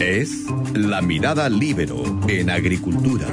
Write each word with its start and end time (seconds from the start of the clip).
Es 0.00 0.46
La 0.72 1.02
Mirada 1.02 1.50
Libero 1.50 2.02
en 2.26 2.48
Agricultura, 2.48 3.26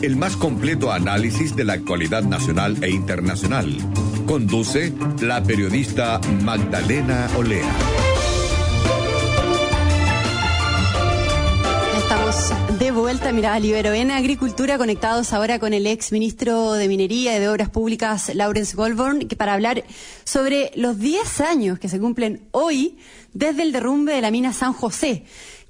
el 0.00 0.16
más 0.16 0.34
completo 0.34 0.90
análisis 0.90 1.54
de 1.54 1.64
la 1.64 1.74
actualidad 1.74 2.22
nacional 2.22 2.82
e 2.82 2.88
internacional. 2.88 3.76
Conduce 4.26 4.94
la 5.20 5.42
periodista 5.42 6.18
Magdalena 6.42 7.28
Olea. 7.36 7.70
Estamos 11.98 12.78
de 12.78 12.90
vuelta, 12.92 13.32
Mirada 13.32 13.58
Libero, 13.60 13.92
en 13.92 14.10
Agricultura, 14.10 14.78
conectados 14.78 15.34
ahora 15.34 15.58
con 15.58 15.74
el 15.74 15.86
ex 15.86 16.12
ministro 16.12 16.72
de 16.72 16.88
Minería 16.88 17.36
y 17.36 17.40
de 17.40 17.48
Obras 17.50 17.68
Públicas, 17.68 18.34
Lawrence 18.34 18.74
Goldborn, 18.74 19.28
para 19.36 19.52
hablar 19.52 19.84
sobre 20.24 20.70
los 20.76 20.98
10 20.98 21.42
años 21.42 21.78
que 21.78 21.90
se 21.90 22.00
cumplen 22.00 22.48
hoy 22.52 22.96
desde 23.34 23.62
el 23.62 23.72
derrumbe 23.72 24.14
de 24.14 24.22
la 24.22 24.30
mina 24.30 24.54
San 24.54 24.72
José 24.72 25.24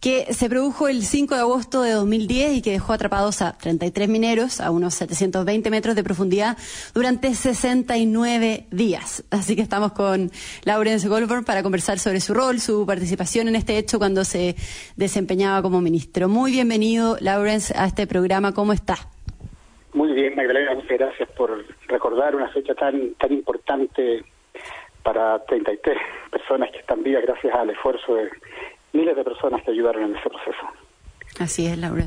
que 0.06 0.32
se 0.34 0.48
produjo 0.48 0.86
el 0.86 1.02
5 1.02 1.34
de 1.34 1.40
agosto 1.40 1.82
de 1.82 1.90
2010 1.90 2.58
y 2.58 2.62
que 2.62 2.70
dejó 2.70 2.92
atrapados 2.92 3.42
a 3.42 3.58
33 3.58 4.08
mineros 4.08 4.60
a 4.60 4.70
unos 4.70 4.94
720 4.94 5.68
metros 5.68 5.96
de 5.96 6.04
profundidad 6.04 6.56
durante 6.94 7.34
69 7.34 8.66
días. 8.70 9.24
Así 9.32 9.56
que 9.56 9.62
estamos 9.62 9.90
con 9.94 10.30
Laurence 10.64 11.08
Goldberg 11.08 11.44
para 11.44 11.64
conversar 11.64 11.98
sobre 11.98 12.20
su 12.20 12.34
rol, 12.34 12.60
su 12.60 12.86
participación 12.86 13.48
en 13.48 13.56
este 13.56 13.78
hecho 13.78 13.98
cuando 13.98 14.22
se 14.22 14.54
desempeñaba 14.94 15.60
como 15.60 15.80
ministro. 15.80 16.28
Muy 16.28 16.52
bienvenido, 16.52 17.16
Laurence, 17.20 17.74
a 17.76 17.86
este 17.86 18.06
programa. 18.06 18.54
¿Cómo 18.54 18.72
está? 18.72 18.94
Muy 19.92 20.12
bien, 20.12 20.36
Magdalena, 20.36 20.76
muchas 20.76 20.98
gracias 20.98 21.28
por 21.30 21.64
recordar 21.88 22.36
una 22.36 22.48
fecha 22.50 22.76
tan, 22.76 23.14
tan 23.14 23.32
importante 23.32 24.24
para 25.02 25.44
33 25.46 25.96
personas 26.30 26.70
que 26.70 26.78
están 26.78 27.02
vivas 27.02 27.24
gracias 27.24 27.52
al 27.52 27.70
esfuerzo 27.70 28.14
de 28.14 28.30
miles 28.92 29.16
de 29.16 29.24
personas 29.24 29.62
que 29.62 29.70
ayudaron 29.70 30.04
en 30.04 30.16
ese 30.16 30.28
proceso. 30.28 30.66
Así 31.38 31.66
es, 31.66 31.76
Laura. 31.76 32.06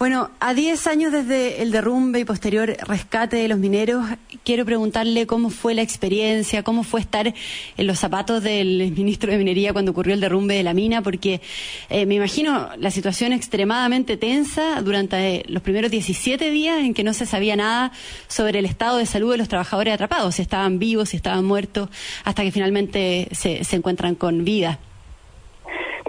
Bueno, 0.00 0.30
a 0.40 0.54
10 0.54 0.86
años 0.86 1.12
desde 1.12 1.60
el 1.60 1.72
derrumbe 1.72 2.20
y 2.20 2.24
posterior 2.24 2.74
rescate 2.88 3.36
de 3.36 3.48
los 3.48 3.58
mineros, 3.58 4.02
quiero 4.44 4.64
preguntarle 4.64 5.26
cómo 5.26 5.50
fue 5.50 5.74
la 5.74 5.82
experiencia, 5.82 6.62
cómo 6.62 6.84
fue 6.84 7.00
estar 7.00 7.34
en 7.76 7.86
los 7.86 7.98
zapatos 7.98 8.42
del 8.42 8.92
ministro 8.96 9.30
de 9.30 9.36
Minería 9.36 9.74
cuando 9.74 9.90
ocurrió 9.90 10.14
el 10.14 10.20
derrumbe 10.20 10.54
de 10.54 10.62
la 10.62 10.72
mina, 10.72 11.02
porque 11.02 11.42
eh, 11.90 12.06
me 12.06 12.14
imagino 12.14 12.70
la 12.78 12.90
situación 12.90 13.34
extremadamente 13.34 14.16
tensa 14.16 14.80
durante 14.80 15.44
los 15.48 15.62
primeros 15.62 15.90
17 15.90 16.50
días 16.50 16.80
en 16.80 16.94
que 16.94 17.04
no 17.04 17.12
se 17.12 17.26
sabía 17.26 17.54
nada 17.54 17.92
sobre 18.26 18.60
el 18.60 18.64
estado 18.64 18.96
de 18.96 19.04
salud 19.04 19.32
de 19.32 19.36
los 19.36 19.48
trabajadores 19.48 19.92
atrapados, 19.92 20.36
si 20.36 20.40
estaban 20.40 20.78
vivos, 20.78 21.10
si 21.10 21.18
estaban 21.18 21.44
muertos, 21.44 21.90
hasta 22.24 22.42
que 22.42 22.52
finalmente 22.52 23.28
se, 23.32 23.64
se 23.64 23.76
encuentran 23.76 24.14
con 24.14 24.44
vida. 24.46 24.78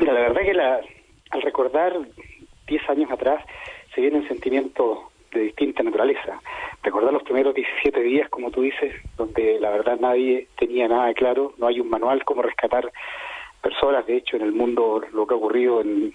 La 0.02 0.14
verdad 0.14 0.42
que 0.42 0.54
la, 0.56 0.82
al 1.30 1.42
recordar 1.44 1.96
10 2.66 2.90
años 2.90 3.12
atrás 3.12 3.46
se 3.94 4.02
viene 4.02 4.18
un 4.18 4.28
sentimiento 4.28 5.12
de 5.32 5.42
distinta 5.42 5.84
naturaleza. 5.84 6.42
Recordar 6.82 7.14
los 7.14 7.22
primeros 7.22 7.54
17 7.54 8.02
días, 8.02 8.28
como 8.30 8.50
tú 8.50 8.62
dices, 8.64 8.96
donde 9.16 9.60
la 9.60 9.70
verdad 9.70 10.00
nadie 10.00 10.48
tenía 10.58 10.88
nada 10.88 11.14
claro, 11.14 11.54
no 11.60 11.68
hay 11.68 11.80
un 11.80 11.90
manual 11.90 12.24
cómo 12.26 12.42
rescatar 12.42 12.92
personas, 13.62 14.08
de 14.08 14.18
hecho 14.18 14.38
en 14.38 14.42
el 14.42 14.54
mundo 14.54 15.04
lo 15.14 15.28
que 15.28 15.36
ha 15.36 15.38
ocurrido 15.38 15.82
en, 15.82 16.14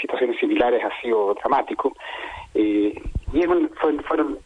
situaciones 0.00 0.38
similares 0.38 0.82
ha 0.84 1.00
sido 1.00 1.34
dramático. 1.34 1.92
Eh, 2.54 2.94
y 3.32 3.42
fueron 4.06 4.38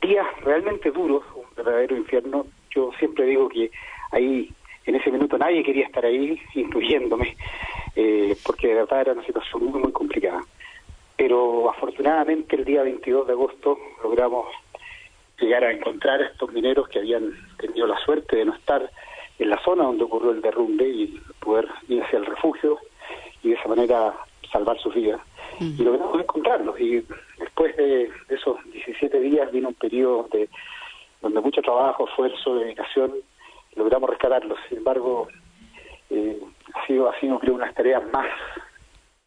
días 0.00 0.26
realmente 0.42 0.90
duros, 0.90 1.22
un 1.34 1.44
verdadero 1.54 1.94
infierno. 1.94 2.46
Yo 2.74 2.90
siempre 2.98 3.26
digo 3.26 3.50
que 3.50 3.70
ahí, 4.12 4.50
en 4.86 4.94
ese 4.94 5.12
minuto, 5.12 5.36
nadie 5.36 5.62
quería 5.62 5.84
estar 5.84 6.06
ahí, 6.06 6.40
incluyéndome 6.54 7.36
eh, 7.96 8.36
porque 8.44 8.68
de 8.68 8.74
verdad 8.74 9.00
era 9.00 9.12
una 9.12 9.24
situación 9.24 9.64
muy, 9.64 9.80
muy 9.80 9.92
complicada. 9.92 10.42
Pero 11.16 11.70
afortunadamente 11.70 12.56
el 12.56 12.64
día 12.64 12.82
22 12.82 13.26
de 13.26 13.32
agosto 13.32 13.78
logramos 14.02 14.46
llegar 15.38 15.64
a 15.64 15.72
encontrar 15.72 16.20
a 16.20 16.26
estos 16.26 16.52
mineros 16.52 16.88
que 16.88 16.98
habían 16.98 17.32
tenido 17.58 17.86
la 17.86 17.98
suerte 18.04 18.36
de 18.36 18.44
no 18.44 18.54
estar 18.54 18.90
en 19.38 19.50
la 19.50 19.62
zona 19.64 19.84
donde 19.84 20.04
ocurrió 20.04 20.32
el 20.32 20.42
derrumbe 20.42 20.88
y 20.88 21.20
poder 21.40 21.66
ir 21.88 22.02
hacia 22.02 22.18
el 22.18 22.26
refugio 22.26 22.78
y 23.42 23.50
de 23.50 23.54
esa 23.54 23.68
manera 23.68 24.14
salvar 24.52 24.78
sus 24.78 24.94
vidas. 24.94 25.20
Y 25.58 25.82
logramos 25.82 26.20
encontrarlos. 26.20 26.78
Y 26.80 27.04
después 27.38 27.76
de, 27.76 28.10
esos 28.28 28.56
17 28.72 29.20
días 29.20 29.50
vino 29.52 29.68
un 29.68 29.74
periodo 29.74 30.28
de, 30.32 30.48
donde 31.20 31.40
mucho 31.40 31.60
trabajo, 31.62 32.08
esfuerzo, 32.08 32.56
dedicación, 32.56 33.12
logramos 33.76 34.10
rescatarlos. 34.10 34.58
Sin 34.68 34.78
embargo, 34.78 35.28
eh, 36.10 36.40
sido, 36.90 37.08
ha 37.08 37.20
sido 37.20 37.38
creo, 37.38 37.54
una 37.54 37.64
de 37.64 37.68
las 37.68 37.76
tareas 37.76 38.02
más 38.12 38.26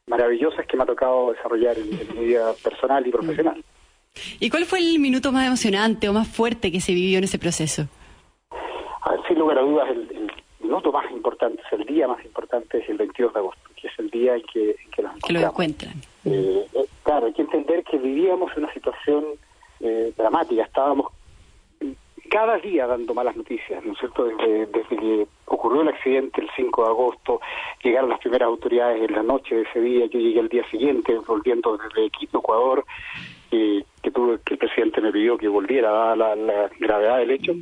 maravillosas 0.08 0.66
que 0.68 0.76
me 0.76 0.84
ha 0.84 0.86
tocado 0.86 1.32
desarrollar 1.32 1.78
en, 1.78 1.90
mi 1.90 2.26
vida 2.26 2.54
personal 2.62 3.06
y 3.08 3.12
profesional. 3.12 3.64
¿Y 4.40 4.50
cuál 4.50 4.66
fue 4.66 4.80
el 4.80 5.00
minuto 5.00 5.32
más 5.32 5.48
emocionante 5.48 6.10
o 6.10 6.14
más 6.14 6.28
fuerte 6.28 6.72
que 6.72 6.82
se 6.82 6.94
vivió 6.94 7.18
en 7.18 7.24
ese 7.24 7.40
proceso? 7.40 7.88
A 9.02 9.12
ver, 9.12 9.20
sin 9.28 9.40
lugar 9.40 9.58
a 9.58 9.62
dudas, 9.62 9.90
el, 9.90 10.30
minuto 10.60 10.92
más 10.92 11.10
importante, 11.12 11.62
el 11.72 11.86
día 11.86 12.08
más 12.08 12.24
importante 12.24 12.80
es 12.80 12.90
el 12.90 12.98
22 12.98 13.34
de 13.34 13.40
agosto, 13.40 13.70
que 13.76 13.88
es 13.88 13.94
el 14.00 14.10
día 14.10 14.36
en 14.36 14.44
que, 14.44 14.70
en 14.72 15.20
Que 15.26 15.34
lo 15.34 15.40
encuentran. 15.40 15.94
Eh, 16.26 16.66
eh, 16.74 16.86
claro, 17.04 17.28
hay 17.28 17.34
que 17.34 17.42
entender 17.42 17.84
que 17.84 17.98
vivíamos 17.98 18.56
una 18.56 18.74
situación 18.74 19.26
eh, 19.80 20.14
dramática, 20.18 20.64
estábamos 20.64 21.12
cada 22.34 22.58
día 22.58 22.88
dando 22.88 23.14
malas 23.14 23.36
noticias, 23.36 23.86
¿no 23.86 23.94
es 23.94 24.00
cierto? 24.00 24.26
Desde, 24.26 24.68
que 24.90 25.28
ocurrió 25.46 25.84
el 25.84 25.90
accidente 25.90 26.42
el 26.42 26.50
5 26.56 26.84
de 26.84 26.90
agosto, 26.90 27.40
llegaron 27.84 28.10
las 28.10 28.20
primeras 28.20 28.48
autoridades 28.48 29.08
en 29.08 29.14
la 29.14 29.22
noche 29.22 29.54
de 29.54 29.62
ese 29.62 29.80
día, 29.80 30.08
yo 30.08 30.20
llegué 30.20 30.40
al 30.40 30.50
día 30.50 30.68
siguiente, 30.72 31.16
volviendo 31.28 31.78
desde 31.78 32.10
Quito, 32.10 32.40
Ecuador, 32.40 32.86
que, 33.52 33.86
tuve, 34.12 34.40
que 34.44 34.56
el 34.56 34.58
presidente 34.58 35.00
me 35.00 35.12
pidió 35.12 35.38
que 35.38 35.48
volviera 35.48 36.14
a 36.14 36.16
la, 36.16 36.36
gravedad 36.80 37.20
del 37.20 37.30
hecho, 37.30 37.54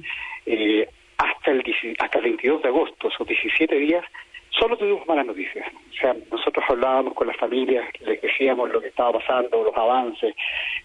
eh, 0.46 0.88
hasta 1.18 1.52
el, 1.52 1.64
hasta 2.00 2.18
el 2.20 2.24
22 2.24 2.62
de 2.62 2.70
agosto, 2.70 3.10
esos 3.10 3.28
17 3.28 3.76
días, 3.76 4.06
solo 4.52 4.78
tuvimos 4.78 5.06
malas 5.06 5.26
noticias. 5.26 5.68
O 5.68 5.94
sea, 6.00 6.16
nosotros 6.32 6.64
hablábamos 6.70 7.14
con 7.14 7.28
las 7.28 7.36
familias, 7.36 7.90
les 8.06 8.22
decíamos 8.22 8.72
lo 8.72 8.80
que 8.80 8.88
estaba 8.88 9.20
pasando, 9.20 9.66
los 9.66 9.76
avances, 9.76 10.34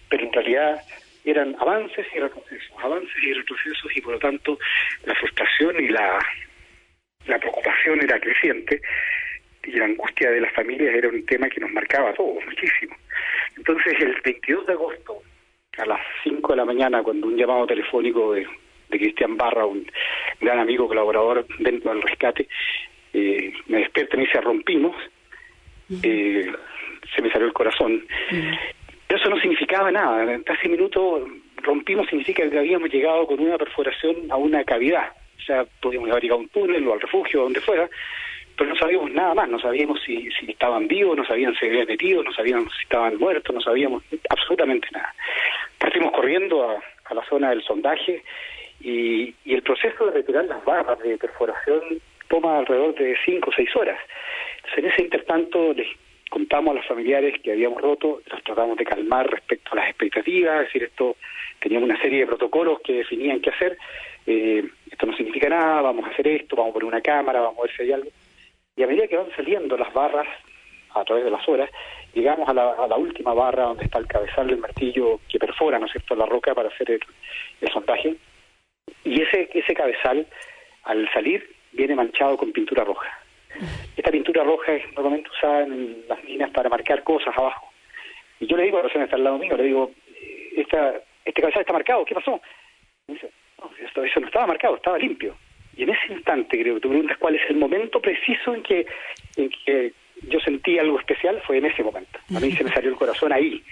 pero 0.09 0.25
en 0.25 0.33
realidad 0.33 0.81
eran 1.29 1.55
avances 1.59 2.05
y 2.13 2.19
retrocesos, 2.19 2.71
avances 2.81 3.23
y 3.23 3.33
retrocesos 3.33 3.95
y 3.95 4.01
por 4.01 4.13
lo 4.13 4.19
tanto 4.19 4.57
la 5.05 5.15
frustración 5.15 5.83
y 5.83 5.89
la, 5.89 6.19
la 7.27 7.39
preocupación 7.39 8.01
era 8.01 8.19
creciente 8.19 8.81
y 9.63 9.71
la 9.71 9.85
angustia 9.85 10.31
de 10.31 10.41
las 10.41 10.53
familias 10.53 10.95
era 10.95 11.09
un 11.09 11.25
tema 11.25 11.49
que 11.49 11.59
nos 11.59 11.71
marcaba 11.71 12.11
a 12.11 12.13
todos 12.13 12.43
muchísimo. 12.45 12.95
Entonces 13.57 13.93
el 13.99 14.15
22 14.23 14.65
de 14.65 14.73
agosto 14.73 15.21
a 15.77 15.85
las 15.85 15.99
5 16.23 16.53
de 16.53 16.57
la 16.57 16.65
mañana 16.65 17.03
cuando 17.03 17.27
un 17.27 17.37
llamado 17.37 17.67
telefónico 17.67 18.33
de, 18.33 18.47
de 18.89 18.97
Cristian 18.97 19.35
Barra, 19.35 19.65
un 19.65 19.85
gran 20.39 20.59
amigo 20.59 20.87
colaborador 20.87 21.45
dentro 21.59 21.93
del 21.93 22.01
rescate, 22.01 22.47
eh, 23.13 23.53
me 23.67 23.79
despierta 23.79 24.15
y 24.15 24.19
me 24.19 24.25
dice 24.25 24.41
rompimos, 24.41 24.95
eh, 26.03 26.51
se 27.15 27.21
me 27.21 27.31
salió 27.31 27.47
el 27.47 27.53
corazón. 27.53 28.05
Pero 29.07 29.19
eso 29.19 29.29
no 29.29 29.39
significaba 29.39 29.91
nada. 29.91 30.33
En 30.33 30.43
ese 30.45 30.69
minuto 30.69 31.25
rompimos 31.57 32.07
significa 32.07 32.49
que 32.49 32.59
habíamos 32.59 32.89
llegado 32.89 33.25
con 33.25 33.39
una 33.39 33.57
perforación 33.57 34.29
a 34.29 34.35
una 34.35 34.63
cavidad. 34.63 35.11
O 35.37 35.41
sea, 35.41 35.65
podíamos 35.81 36.09
haber 36.11 36.31
a 36.31 36.35
un 36.35 36.49
túnel 36.49 36.87
o 36.87 36.93
al 36.93 37.01
refugio, 37.01 37.43
donde 37.43 37.61
fuera, 37.61 37.89
pero 38.57 38.69
no 38.69 38.75
sabíamos 38.75 39.11
nada 39.11 39.33
más. 39.33 39.49
No 39.49 39.59
sabíamos 39.59 40.01
si, 40.03 40.29
si 40.31 40.51
estaban 40.51 40.87
vivos, 40.87 41.15
no 41.15 41.25
sabíamos 41.25 41.57
si 41.57 41.67
habían 41.67 41.87
metido, 41.87 42.23
no 42.23 42.33
sabíamos 42.33 42.73
si 42.73 42.83
estaban 42.83 43.17
muertos, 43.17 43.55
no 43.55 43.61
sabíamos 43.61 44.03
absolutamente 44.29 44.87
nada. 44.91 45.13
Partimos 45.77 46.11
corriendo 46.11 46.69
a, 46.69 47.13
la 47.13 47.23
zona 47.29 47.51
del 47.51 47.63
sondaje 47.63 48.21
y, 48.81 49.33
y 49.45 49.53
el 49.53 49.61
proceso 49.61 50.07
de 50.07 50.11
retirar 50.11 50.43
las 50.45 50.63
barras 50.65 50.99
de 50.99 51.17
perforación 51.17 52.01
toma 52.27 52.59
alrededor 52.59 52.93
de 52.95 53.15
cinco 53.23 53.49
o 53.49 53.53
seis 53.53 53.73
horas. 53.75 53.97
Entonces, 54.57 54.83
en 54.83 54.91
ese 54.91 55.01
intertanto 55.03 55.73
contamos 56.37 56.73
a 56.73 56.75
los 56.75 56.85
familiares 56.85 57.41
que 57.41 57.51
habíamos 57.51 57.81
roto, 57.81 58.21
los 58.29 58.43
tratamos 58.43 58.77
de 58.77 58.85
calmar 58.85 59.27
respecto 59.27 59.71
a 59.71 59.77
las 59.77 59.89
expectativas, 59.89 60.61
es 60.61 60.67
decir, 60.67 60.83
esto 60.83 61.15
teníamos 61.59 61.89
una 61.89 61.99
serie 61.99 62.19
de 62.19 62.27
protocolos 62.27 62.79
que 62.81 62.97
definían 62.97 63.41
qué 63.41 63.49
hacer, 63.49 63.75
eh, 64.27 64.63
esto 64.91 65.07
no 65.07 65.17
significa 65.17 65.49
nada, 65.49 65.81
vamos 65.81 66.05
a 66.05 66.09
hacer 66.09 66.27
esto, 66.27 66.55
vamos 66.55 66.69
a 66.69 66.73
poner 66.73 66.89
una 66.89 67.01
cámara, 67.01 67.41
vamos 67.41 67.57
a 67.57 67.61
ver 67.63 67.75
si 67.75 67.81
hay 67.81 67.91
algo. 67.91 68.11
Y 68.75 68.83
a 68.83 68.87
medida 68.87 69.07
que 69.07 69.17
van 69.17 69.35
saliendo 69.35 69.75
las 69.77 69.91
barras 69.91 70.27
a 70.93 71.03
través 71.05 71.23
de 71.23 71.31
las 71.31 71.49
horas, 71.49 71.71
llegamos 72.13 72.47
a 72.47 72.53
la, 72.53 72.95
última 72.97 73.33
barra 73.33 73.63
donde 73.63 73.85
está 73.85 73.97
el 73.97 74.05
cabezal 74.05 74.45
del 74.45 74.59
martillo 74.59 75.19
que 75.27 75.39
perfora, 75.39 75.79
¿no 75.79 75.87
es 75.87 75.91
cierto?, 75.91 76.15
la 76.15 76.27
roca 76.27 76.53
para 76.53 76.69
hacer 76.69 76.91
el, 76.91 76.99
el 77.61 77.69
sondaje. 77.71 78.15
Y 79.03 79.23
ese, 79.23 79.49
ese 79.55 79.73
cabezal, 79.73 80.27
al 80.83 81.09
salir, 81.11 81.49
viene 81.71 81.95
manchado 81.95 82.37
con 82.37 82.51
pintura 82.51 82.83
roja. 82.83 83.26
Esta 83.95 84.11
pintura 84.11 84.43
roja 84.43 84.73
es 84.73 84.83
normalmente 84.93 85.29
usada 85.29 85.63
en 85.63 86.03
las 86.07 86.23
minas 86.23 86.51
para 86.51 86.69
marcar 86.69 87.03
cosas 87.03 87.37
abajo. 87.37 87.71
Y 88.39 88.47
yo 88.47 88.57
le 88.57 88.63
digo 88.63 88.77
a 88.77 88.79
la 88.79 88.83
persona 88.83 89.03
que 89.03 89.07
está 89.07 89.17
al 89.17 89.23
lado 89.23 89.37
mío, 89.37 89.57
le 89.57 89.63
digo, 89.63 89.91
esta, 90.55 90.95
este 91.25 91.41
cabezal 91.41 91.61
está 91.61 91.73
marcado, 91.73 92.05
¿qué 92.05 92.15
pasó? 92.15 92.39
Y 93.07 93.13
dice, 93.13 93.29
no, 93.59 93.71
esto, 93.83 94.03
eso 94.03 94.19
no 94.19 94.27
estaba 94.27 94.47
marcado, 94.47 94.75
estaba 94.75 94.97
limpio. 94.97 95.35
Y 95.75 95.83
en 95.83 95.89
ese 95.89 96.13
instante, 96.13 96.59
creo 96.59 96.75
que 96.75 96.81
tú 96.81 96.89
preguntas 96.89 97.17
cuál 97.17 97.35
es 97.35 97.41
el 97.49 97.57
momento 97.57 98.01
preciso 98.01 98.53
en 98.53 98.63
que, 98.63 98.85
en 99.35 99.49
que 99.65 99.93
yo 100.23 100.39
sentí 100.39 100.79
algo 100.79 100.99
especial 100.99 101.41
fue 101.45 101.57
en 101.57 101.65
ese 101.65 101.83
momento. 101.83 102.19
A 102.35 102.39
mí 102.39 102.51
se 102.51 102.63
me 102.63 102.71
salió 102.71 102.89
el 102.89 102.95
corazón 102.95 103.31
ahí. 103.31 103.63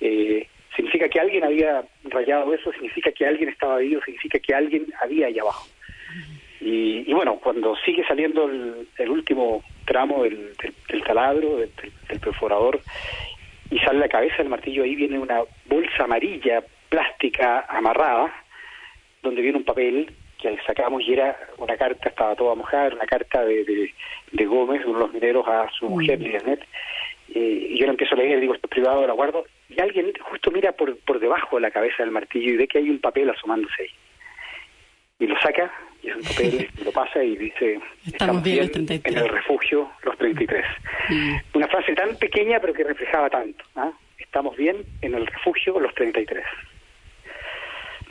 Eh, 0.00 0.46
significa 0.74 1.08
que 1.08 1.20
alguien 1.20 1.44
había 1.44 1.84
rayado 2.04 2.52
eso, 2.52 2.72
significa 2.72 3.12
que 3.12 3.26
alguien 3.26 3.48
estaba 3.48 3.78
vivo, 3.78 4.00
significa 4.04 4.38
que 4.38 4.54
alguien 4.54 4.92
había 5.00 5.26
ahí 5.26 5.38
abajo. 5.38 5.68
Y, 6.64 7.12
bueno, 7.12 7.40
cuando 7.42 7.74
sigue 7.84 8.04
saliendo 8.06 8.48
el, 8.48 9.10
último 9.10 9.64
tramo 9.84 10.22
del, 10.22 10.54
taladro, 11.04 11.56
del, 11.56 11.70
perforador, 12.20 12.80
y 13.68 13.78
sale 13.80 13.98
la 13.98 14.08
cabeza 14.08 14.36
del 14.38 14.48
martillo, 14.48 14.84
ahí 14.84 14.94
viene 14.94 15.18
una 15.18 15.40
bolsa 15.66 16.04
amarilla, 16.04 16.62
plástica, 16.88 17.66
amarrada, 17.68 18.32
donde 19.22 19.42
viene 19.42 19.58
un 19.58 19.64
papel 19.64 20.14
que 20.40 20.56
sacamos 20.64 21.02
y 21.02 21.14
era 21.14 21.36
una 21.58 21.76
carta, 21.76 22.10
estaba 22.10 22.36
toda 22.36 22.54
mojada, 22.54 22.94
una 22.94 23.06
carta 23.06 23.44
de, 23.44 23.92
de, 24.30 24.44
Gómez, 24.46 24.82
uno 24.84 24.98
de 24.98 25.04
los 25.06 25.12
mineros, 25.12 25.48
a 25.48 25.68
su 25.70 25.88
mujer, 25.88 26.20
Lianet. 26.20 26.60
Eh, 27.34 27.70
y 27.70 27.78
yo 27.78 27.86
la 27.86 27.92
empiezo 27.92 28.14
a 28.14 28.18
leer, 28.18 28.38
digo, 28.38 28.54
esto 28.54 28.68
es 28.68 28.70
privado, 28.70 29.04
la 29.04 29.14
guardo, 29.14 29.46
y 29.68 29.80
alguien 29.80 30.12
justo 30.20 30.52
mira 30.52 30.72
por, 30.72 30.96
por 30.98 31.18
debajo 31.18 31.56
de 31.56 31.62
la 31.62 31.70
cabeza 31.72 32.04
del 32.04 32.12
martillo 32.12 32.52
y 32.52 32.56
ve 32.56 32.68
que 32.68 32.78
hay 32.78 32.88
un 32.88 33.00
papel 33.00 33.30
asomándose 33.30 33.82
ahí. 33.82 33.88
Y 35.18 35.26
lo 35.26 35.40
saca, 35.40 35.72
y 36.02 36.08
es 36.08 36.16
un 36.16 36.22
papel, 36.22 36.68
lo 36.84 36.92
pasa 36.92 37.22
y 37.22 37.36
dice, 37.36 37.78
estamos, 38.06 38.42
bien, 38.42 38.70
en 38.74 39.18
el 39.18 39.28
refugio 39.28 39.88
los 40.02 40.18
33. 40.18 40.64
Mm. 41.08 41.36
Una 41.54 41.68
frase 41.68 41.94
tan 41.94 42.16
pequeña 42.16 42.58
pero 42.60 42.74
que 42.74 42.82
reflejaba 42.82 43.30
tanto. 43.30 43.64
¿ah? 43.76 43.92
Estamos 44.18 44.56
bien 44.56 44.78
en 45.00 45.14
el 45.14 45.26
refugio 45.26 45.78
los 45.78 45.94
33. 45.94 46.44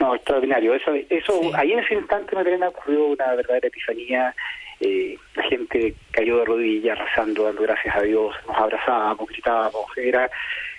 No, 0.00 0.14
extraordinario. 0.14 0.74
Eso, 0.74 0.94
eso 1.10 1.52
ahí 1.54 1.72
en 1.72 1.80
ese 1.80 1.94
instante, 1.94 2.34
Macarena, 2.34 2.68
ocurrió 2.68 3.06
una 3.06 3.34
verdadera 3.34 3.68
epifanía. 3.68 4.34
Eh, 4.80 5.16
la 5.36 5.42
gente 5.44 5.94
cayó 6.10 6.38
de 6.38 6.44
rodillas, 6.46 6.98
rezando, 6.98 7.44
dando 7.44 7.62
gracias 7.62 7.94
a 7.94 8.02
Dios, 8.02 8.34
nos 8.48 8.56
abrazábamos, 8.56 9.28
gritábamos. 9.28 9.86
Era 9.96 10.30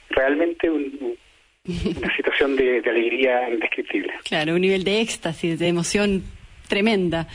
realmente 0.09 0.69
una 0.69 1.15
situación 2.17 2.55
de, 2.55 2.81
de 2.81 2.89
alegría 2.89 3.49
indescriptible. 3.49 4.13
Claro, 4.25 4.55
un 4.55 4.61
nivel 4.61 4.83
de 4.83 4.99
éxtasis, 4.99 5.59
de 5.59 5.67
emoción 5.67 6.23
tremenda. 6.67 7.27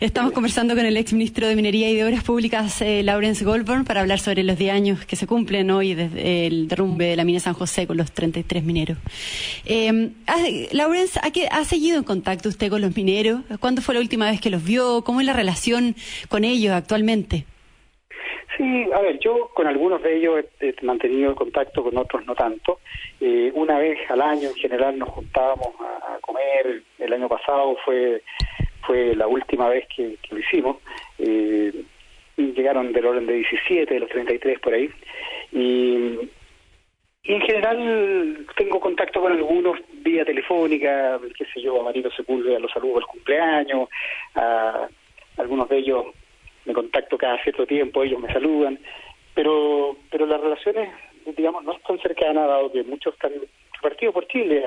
Estamos 0.00 0.32
conversando 0.32 0.74
con 0.74 0.86
el 0.86 0.96
ex 0.96 1.12
ministro 1.12 1.46
de 1.46 1.54
Minería 1.54 1.90
y 1.90 1.94
de 1.94 2.04
Obras 2.04 2.24
Públicas, 2.24 2.80
eh, 2.80 3.02
Lawrence 3.02 3.44
Goldborn, 3.44 3.84
para 3.84 4.00
hablar 4.00 4.18
sobre 4.18 4.42
los 4.44 4.56
10 4.56 4.72
años 4.72 5.04
que 5.04 5.14
se 5.14 5.26
cumplen 5.26 5.70
hoy 5.70 5.92
desde 5.92 6.46
el 6.46 6.68
derrumbe 6.68 7.04
de 7.04 7.16
la 7.16 7.24
mina 7.24 7.38
San 7.38 7.52
José 7.52 7.86
con 7.86 7.98
los 7.98 8.10
33 8.10 8.64
mineros. 8.64 8.96
Eh, 9.66 10.12
Lawrence, 10.72 11.20
¿ha, 11.50 11.64
seguido 11.66 11.98
en 11.98 12.04
contacto 12.04 12.48
usted 12.48 12.70
con 12.70 12.80
los 12.80 12.96
mineros? 12.96 13.42
¿Cuándo 13.60 13.82
fue 13.82 13.94
la 13.94 14.00
última 14.00 14.30
vez 14.30 14.40
que 14.40 14.48
los 14.48 14.64
vio? 14.64 15.04
¿Cómo 15.04 15.20
es 15.20 15.26
la 15.26 15.34
relación 15.34 15.94
con 16.30 16.44
ellos 16.44 16.72
actualmente? 16.72 17.44
Sí, 18.56 18.88
a 18.92 19.00
ver, 19.00 19.18
yo 19.20 19.48
con 19.54 19.66
algunos 19.66 20.02
de 20.02 20.16
ellos 20.16 20.44
he, 20.60 20.74
mantenido 20.82 21.34
contacto, 21.34 21.82
con 21.82 21.96
otros 21.96 22.26
no 22.26 22.34
tanto. 22.34 22.80
Eh, 23.20 23.52
una 23.54 23.78
vez 23.78 23.98
al 24.10 24.20
año 24.20 24.48
en 24.48 24.54
general 24.56 24.98
nos 24.98 25.08
juntábamos 25.10 25.68
a 25.80 26.18
comer. 26.20 26.82
El 26.98 27.12
año 27.12 27.28
pasado 27.28 27.76
fue 27.84 28.22
fue 28.86 29.14
la 29.14 29.26
última 29.26 29.68
vez 29.68 29.86
que, 29.94 30.16
lo 30.30 30.38
hicimos. 30.38 30.78
Eh, 31.18 31.72
llegaron 32.36 32.92
del 32.92 33.06
orden 33.06 33.26
de 33.26 33.34
17, 33.34 33.94
de 33.94 34.00
los 34.00 34.08
33 34.08 34.58
por 34.60 34.74
ahí. 34.74 34.90
Y, 35.52 36.18
en 37.22 37.40
general 37.42 38.46
tengo 38.56 38.80
contacto 38.80 39.20
con 39.20 39.32
algunos 39.32 39.78
vía 40.02 40.24
telefónica, 40.24 41.20
qué 41.36 41.44
sé 41.52 41.60
yo, 41.60 41.80
a 41.80 41.84
Marito 41.84 42.10
Sepúlveda 42.10 42.58
los 42.58 42.72
saludo 42.72 42.98
el 42.98 43.04
cumpleaños, 43.04 43.88
a 44.34 44.88
algunos 45.36 45.68
de 45.68 45.78
ellos 45.78 46.06
me 46.64 46.72
contacto 46.72 47.18
cada 47.18 47.42
cierto 47.42 47.66
tiempo, 47.66 48.02
ellos 48.02 48.20
me 48.20 48.32
saludan, 48.32 48.78
pero 49.34 49.96
pero 50.10 50.26
las 50.26 50.40
relaciones, 50.40 50.90
digamos, 51.36 51.64
no 51.64 51.72
están 51.72 51.98
cercanas, 52.00 52.48
dado 52.48 52.72
que 52.72 52.82
muchos 52.82 53.14
están 53.14 53.32
repartidos 53.74 54.14
por 54.14 54.26
Chile. 54.28 54.62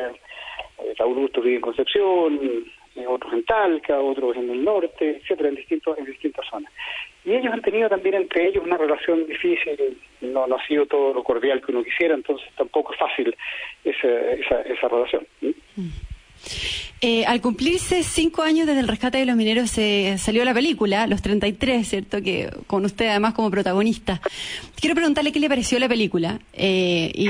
Eh, 0.80 0.94
Raúl 0.98 1.16
Gusto 1.16 1.42
vive 1.42 1.56
en 1.56 1.62
Concepción, 1.62 2.40
eh, 2.96 3.08
otros 3.08 3.34
en 3.34 3.44
Talca, 3.46 4.00
otros 4.00 4.36
en 4.38 4.50
el 4.50 4.64
norte, 4.64 5.18
etcétera, 5.18 5.50
en 5.50 5.56
distintos 5.56 5.98
en 5.98 6.06
distintas 6.06 6.46
zonas. 6.48 6.72
Y 7.26 7.34
ellos 7.34 7.54
han 7.54 7.62
tenido 7.62 7.90
también 7.90 8.16
entre 8.16 8.48
ellos 8.48 8.64
una 8.64 8.78
relación 8.78 9.26
difícil, 9.26 9.98
no, 10.22 10.46
no 10.46 10.56
ha 10.56 10.68
sido 10.68 10.86
todo 10.86 11.14
lo 11.14 11.24
cordial 11.24 11.62
que 11.62 11.72
uno 11.72 11.84
quisiera, 11.84 12.16
entonces 12.16 12.48
tampoco 12.58 12.94
es 12.94 13.00
fácil 13.00 13.36
esa, 13.84 14.32
esa, 14.32 14.62
esa 14.62 14.88
relación. 14.88 15.26
Eh, 17.06 17.26
al 17.26 17.42
cumplirse 17.42 18.02
cinco 18.02 18.44
años 18.44 18.66
desde 18.66 18.80
el 18.80 18.88
rescate 18.88 19.18
de 19.18 19.26
los 19.26 19.36
mineros 19.36 19.70
se 19.72 20.18
salió 20.18 20.46
la 20.46 20.54
película, 20.54 21.06
Los 21.06 21.22
33, 21.22 21.86
¿cierto? 21.86 22.22
Que 22.22 22.50
con 22.66 22.86
usted 22.86 23.08
además 23.08 23.34
como 23.34 23.52
protagonista. 23.52 24.22
Quiero 24.80 24.96
preguntarle 24.96 25.34
qué 25.34 25.42
le 25.42 25.50
pareció 25.50 25.80
la 25.80 25.90
película 25.90 26.40
eh, 26.54 27.12
y, 27.14 27.28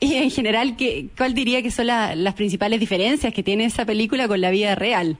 y 0.04 0.16
en 0.16 0.30
general, 0.32 0.74
¿qué, 0.76 1.06
¿cuál 1.16 1.32
diría 1.32 1.62
que 1.62 1.70
son 1.70 1.86
las 1.86 2.34
principales 2.34 2.80
diferencias 2.80 3.32
que 3.32 3.44
tiene 3.44 3.66
esa 3.66 3.86
película 3.86 4.26
con 4.26 4.40
la 4.40 4.50
vida 4.50 4.74
real? 4.74 5.16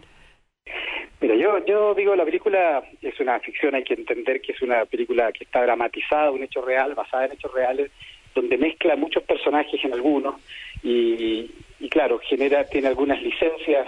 Mira, 1.21 1.37
yo, 1.37 1.65
yo 1.65 1.95
digo, 1.95 2.17
la 2.17 2.25
película 2.25 2.83
es 3.01 3.21
una 3.21 3.39
ficción, 3.39 3.77
hay 3.77 3.85
que 3.85 3.95
entender 3.95 4.41
que 4.41 4.55
es 4.55 4.63
una 4.63 4.87
película 4.87 5.31
que 5.31 5.45
está 5.45 5.63
dramatizada, 5.63 6.33
un 6.33 6.43
hecho 6.43 6.63
real, 6.63 6.97
basada 6.97 7.27
en 7.27 7.33
hechos 7.35 7.55
reales, 7.55 7.93
donde 8.35 8.59
mezcla 8.59 8.97
muchos 8.97 9.23
personajes 9.23 9.85
en 9.85 9.93
algunos 9.93 10.35
y, 10.83 11.49
y 11.81 11.89
claro, 11.89 12.19
genera, 12.19 12.65
tiene 12.65 12.89
algunas 12.89 13.23
licencias 13.23 13.87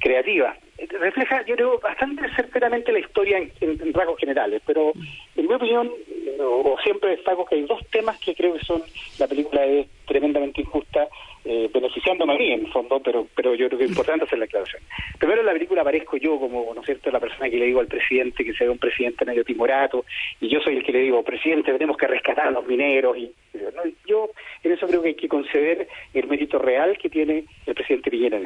creativas. 0.00 0.56
Refleja, 0.98 1.44
yo 1.44 1.54
creo, 1.56 1.78
bastante 1.78 2.22
certeramente 2.34 2.90
la 2.90 3.00
historia 3.00 3.38
en, 3.38 3.92
rasgos 3.92 4.18
generales, 4.18 4.62
pero 4.66 4.92
en 5.36 5.46
mi 5.46 5.52
opinión, 5.52 5.92
o, 6.40 6.76
siempre 6.82 7.10
destaco 7.10 7.44
que 7.44 7.56
hay 7.56 7.62
dos 7.62 7.84
temas 7.90 8.18
que 8.18 8.34
creo 8.34 8.54
que 8.54 8.64
son, 8.64 8.82
la 9.18 9.28
película 9.28 9.64
es 9.66 9.86
tremendamente 10.06 10.62
injusta, 10.62 11.08
eh, 11.44 11.70
beneficiándome 11.72 12.34
a 12.34 12.38
mí 12.38 12.52
en 12.52 12.66
fondo, 12.68 13.00
pero 13.00 13.26
pero 13.34 13.54
yo 13.54 13.66
creo 13.68 13.78
que 13.78 13.84
es 13.84 13.90
importante 13.90 14.24
hacer 14.24 14.38
la 14.38 14.44
aclaración. 14.44 14.82
Primero 15.18 15.40
en 15.40 15.46
la 15.46 15.52
película 15.52 15.82
aparezco 15.82 16.16
yo 16.16 16.38
como, 16.38 16.72
¿no 16.74 16.80
es 16.80 16.86
cierto?, 16.86 17.10
la 17.10 17.20
persona 17.20 17.48
que 17.48 17.56
le 17.56 17.66
digo 17.66 17.80
al 17.80 17.86
presidente 17.86 18.44
que 18.44 18.52
sea 18.54 18.70
un 18.70 18.78
presidente 18.78 19.24
medio 19.24 19.44
timorato, 19.44 20.04
y 20.40 20.48
yo 20.48 20.60
soy 20.60 20.76
el 20.76 20.84
que 20.84 20.92
le 20.92 21.00
digo, 21.00 21.22
presidente, 21.22 21.72
tenemos 21.72 21.96
que 21.96 22.06
rescatar 22.06 22.48
a 22.48 22.50
los 22.50 22.66
mineros, 22.66 23.16
y 23.16 23.32
yo 24.06 24.30
en 24.62 24.72
eso 24.72 24.86
creo 24.86 25.02
que 25.02 25.08
hay 25.08 25.14
que 25.14 25.28
conceder 25.28 25.88
el 26.14 26.28
mérito 26.28 26.58
real 26.58 26.98
que 26.98 27.08
tiene 27.08 27.44
el 27.66 27.74
presidente 27.74 28.10
Piñera. 28.10 28.40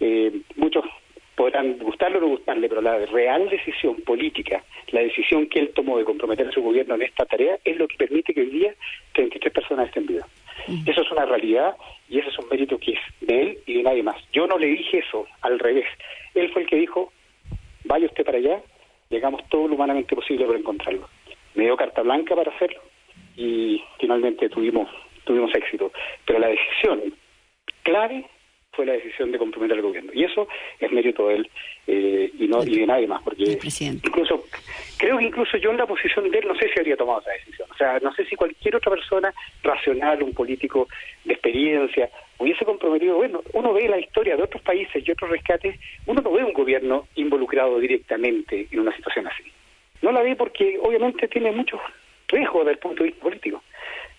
Eh, 0.00 0.32
muchos 0.56 0.84
podrán 1.34 1.78
gustarle 1.78 2.18
o 2.18 2.20
no 2.20 2.28
gustarle, 2.28 2.68
pero 2.68 2.80
la 2.80 2.98
real 3.06 3.48
decisión 3.48 3.96
política, 4.02 4.62
la 4.88 5.00
decisión 5.00 5.46
que 5.46 5.60
él 5.60 5.70
tomó 5.74 5.98
de 5.98 6.04
comprometer 6.04 6.48
a 6.48 6.52
su 6.52 6.62
gobierno 6.62 6.94
en 6.94 7.02
esta 7.02 7.24
tarea, 7.24 7.58
es 7.64 7.76
lo 7.76 7.88
que 7.88 7.96
permite 7.96 8.34
que 8.34 8.42
hoy 8.42 8.50
día 8.50 8.74
33 9.14 9.52
personas 9.52 9.88
estén 9.88 10.06
vivas. 10.06 10.26
Eso 10.86 11.02
es 11.02 11.10
una 11.10 11.24
realidad 11.24 11.76
y 12.08 12.18
ese 12.18 12.28
es 12.28 12.38
un 12.38 12.48
mérito 12.48 12.78
que 12.78 12.92
es 12.92 13.00
de 13.20 13.42
él 13.42 13.58
y 13.66 13.74
de 13.74 13.82
nadie 13.82 14.02
más. 14.02 14.16
Yo 14.32 14.46
no 14.46 14.58
le 14.58 14.66
dije 14.66 14.98
eso, 14.98 15.26
al 15.40 15.58
revés. 15.58 15.86
Él 16.34 16.50
fue 16.52 16.62
el 16.62 16.68
que 16.68 16.76
dijo, 16.76 17.12
vaya 17.84 18.06
usted 18.06 18.24
para 18.24 18.38
allá, 18.38 18.60
llegamos 19.08 19.42
todo 19.48 19.68
lo 19.68 19.74
humanamente 19.74 20.14
posible 20.14 20.46
para 20.46 20.58
encontrarlo. 20.58 21.08
Me 21.54 21.64
dio 21.64 21.76
carta 21.76 22.02
blanca 22.02 22.34
para 22.34 22.50
hacerlo 22.52 22.80
y 23.36 23.82
finalmente 23.98 24.48
tuvimos, 24.48 24.88
tuvimos 25.24 25.54
éxito. 25.54 25.92
Pero 26.26 26.38
la 26.38 26.48
decisión 26.48 27.14
clave 27.82 28.26
fue 28.72 28.86
la 28.86 28.94
decisión 28.94 29.30
de 29.30 29.38
comprometer 29.38 29.76
al 29.76 29.82
gobierno. 29.82 30.12
Y 30.14 30.24
eso 30.24 30.48
es 30.80 30.90
mérito 30.90 31.28
de 31.28 31.36
él 31.36 31.50
eh, 31.86 32.30
y 32.38 32.48
no 32.48 32.64
y 32.64 32.78
de 32.78 32.86
nadie 32.86 33.06
más, 33.06 33.22
porque 33.22 33.58
incluso 34.02 34.44
creo 34.96 35.18
que 35.18 35.24
incluso 35.24 35.56
yo 35.58 35.70
en 35.70 35.76
la 35.76 35.86
posición 35.86 36.30
de 36.30 36.38
él 36.38 36.48
no 36.48 36.54
sé 36.54 36.70
si 36.72 36.78
habría 36.78 36.96
tomado 36.96 37.20
esa 37.20 37.32
decisión. 37.32 37.68
O 37.70 37.76
sea, 37.76 37.98
no 38.00 38.12
sé 38.14 38.24
si 38.24 38.34
cualquier 38.34 38.76
otra 38.76 38.90
persona 38.90 39.32
racional, 39.62 40.22
un 40.22 40.32
político 40.32 40.88
de 41.24 41.34
experiencia, 41.34 42.10
hubiese 42.38 42.64
comprometido. 42.64 43.16
Bueno, 43.16 43.42
uno 43.52 43.72
ve 43.72 43.88
la 43.88 43.98
historia 43.98 44.36
de 44.36 44.42
otros 44.42 44.62
países 44.62 45.06
y 45.06 45.10
otros 45.10 45.30
rescates, 45.30 45.78
uno 46.06 46.22
no 46.22 46.32
ve 46.32 46.44
un 46.44 46.52
gobierno 46.52 47.06
involucrado 47.16 47.78
directamente 47.78 48.68
en 48.70 48.80
una 48.80 48.96
situación 48.96 49.26
así. 49.26 49.44
No 50.00 50.12
la 50.12 50.22
ve 50.22 50.34
porque 50.34 50.78
obviamente 50.82 51.28
tiene 51.28 51.52
muchos 51.52 51.80
riesgos 52.28 52.64
desde 52.64 52.72
el 52.72 52.78
punto 52.78 53.02
de 53.02 53.10
vista 53.10 53.22
político 53.22 53.62